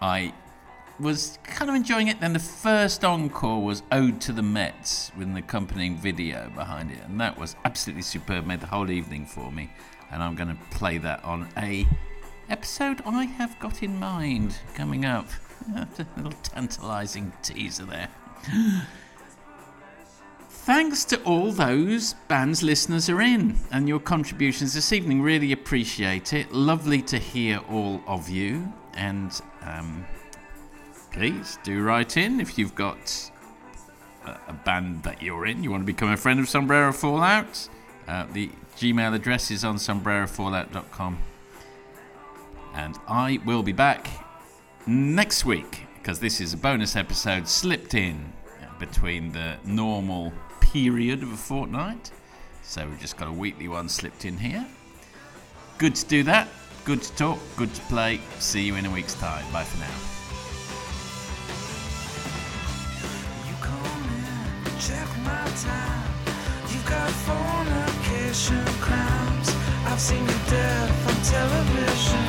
I 0.00 0.32
was 1.00 1.38
kind 1.44 1.70
of 1.70 1.76
enjoying 1.76 2.08
it. 2.08 2.20
Then 2.20 2.32
the 2.32 2.38
first 2.38 3.04
encore 3.04 3.62
was 3.62 3.82
Ode 3.92 4.20
to 4.22 4.32
the 4.32 4.42
Mets 4.42 5.12
with 5.16 5.28
an 5.28 5.36
accompanying 5.36 5.96
video 5.96 6.50
behind 6.54 6.90
it, 6.90 6.98
and 7.04 7.20
that 7.20 7.38
was 7.38 7.56
absolutely 7.64 8.02
superb. 8.02 8.46
Made 8.46 8.60
the 8.60 8.66
whole 8.66 8.90
evening 8.90 9.26
for 9.26 9.52
me, 9.52 9.70
and 10.10 10.22
I'm 10.22 10.34
going 10.34 10.48
to 10.48 10.58
play 10.70 10.98
that 10.98 11.24
on 11.24 11.48
a 11.56 11.86
episode 12.48 13.02
I 13.04 13.24
have 13.24 13.58
got 13.58 13.82
in 13.82 13.98
mind 13.98 14.56
coming 14.74 15.04
up. 15.04 15.28
a 15.76 15.86
little 16.16 16.32
tantalising 16.42 17.32
teaser 17.42 17.84
there. 17.84 18.08
Thanks 20.48 21.04
to 21.06 21.22
all 21.22 21.50
those 21.50 22.14
bands 22.28 22.62
listeners 22.62 23.08
are 23.08 23.22
in 23.22 23.56
and 23.70 23.88
your 23.88 24.00
contributions 24.00 24.74
this 24.74 24.92
evening. 24.92 25.22
Really 25.22 25.52
appreciate 25.52 26.34
it. 26.34 26.52
Lovely 26.52 27.00
to 27.02 27.18
hear 27.18 27.58
all 27.70 28.02
of 28.06 28.28
you. 28.28 28.70
And 28.94 29.32
um, 29.62 30.04
please 31.10 31.58
do 31.62 31.82
write 31.82 32.16
in 32.16 32.40
if 32.40 32.58
you've 32.58 32.74
got 32.74 33.30
a, 34.24 34.30
a 34.48 34.52
band 34.52 35.02
that 35.02 35.22
you're 35.22 35.46
in. 35.46 35.62
You 35.62 35.70
want 35.70 35.82
to 35.82 35.86
become 35.86 36.10
a 36.10 36.16
friend 36.16 36.40
of 36.40 36.48
Sombrero 36.48 36.92
Fallout. 36.92 37.68
Uh, 38.06 38.26
the 38.32 38.50
Gmail 38.76 39.14
address 39.14 39.50
is 39.50 39.64
on 39.64 39.76
sombrerofallout.com. 39.76 41.18
And 42.74 42.96
I 43.08 43.40
will 43.44 43.62
be 43.62 43.72
back 43.72 44.08
next 44.86 45.44
week 45.44 45.86
because 45.96 46.20
this 46.20 46.40
is 46.40 46.52
a 46.52 46.56
bonus 46.56 46.96
episode 46.96 47.48
slipped 47.48 47.94
in 47.94 48.32
between 48.78 49.32
the 49.32 49.56
normal 49.64 50.32
period 50.60 51.22
of 51.22 51.32
a 51.32 51.36
fortnight. 51.36 52.10
So 52.62 52.86
we've 52.86 53.00
just 53.00 53.16
got 53.16 53.28
a 53.28 53.32
weekly 53.32 53.68
one 53.68 53.88
slipped 53.88 54.24
in 54.24 54.38
here. 54.38 54.66
Good 55.78 55.94
to 55.96 56.06
do 56.06 56.22
that. 56.24 56.48
Good 56.84 57.02
to 57.02 57.16
talk. 57.16 57.38
Good 57.56 57.74
to 57.74 57.80
play. 57.82 58.20
See 58.38 58.62
you 58.62 58.76
in 58.76 58.86
a 58.86 58.90
week's 58.90 59.14
time. 59.14 59.44
Bye 59.52 59.64
for 59.64 59.78
now. 59.78 60.07
Check 64.80 65.08
my 65.24 65.44
time. 65.64 66.02
You've 66.70 66.86
got 66.86 67.10
fornication 67.10 68.64
crimes. 68.80 69.48
I've 69.86 70.00
seen 70.00 70.24
your 70.24 70.42
death 70.48 71.08
on 71.08 71.16
television. 71.34 72.26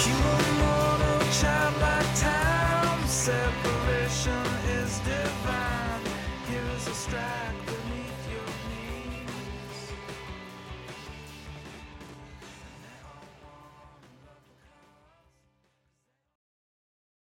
Cute 0.00 0.48
mortal 0.60 1.20
childlike 1.38 2.10
time. 2.18 3.06
Separation 3.06 3.85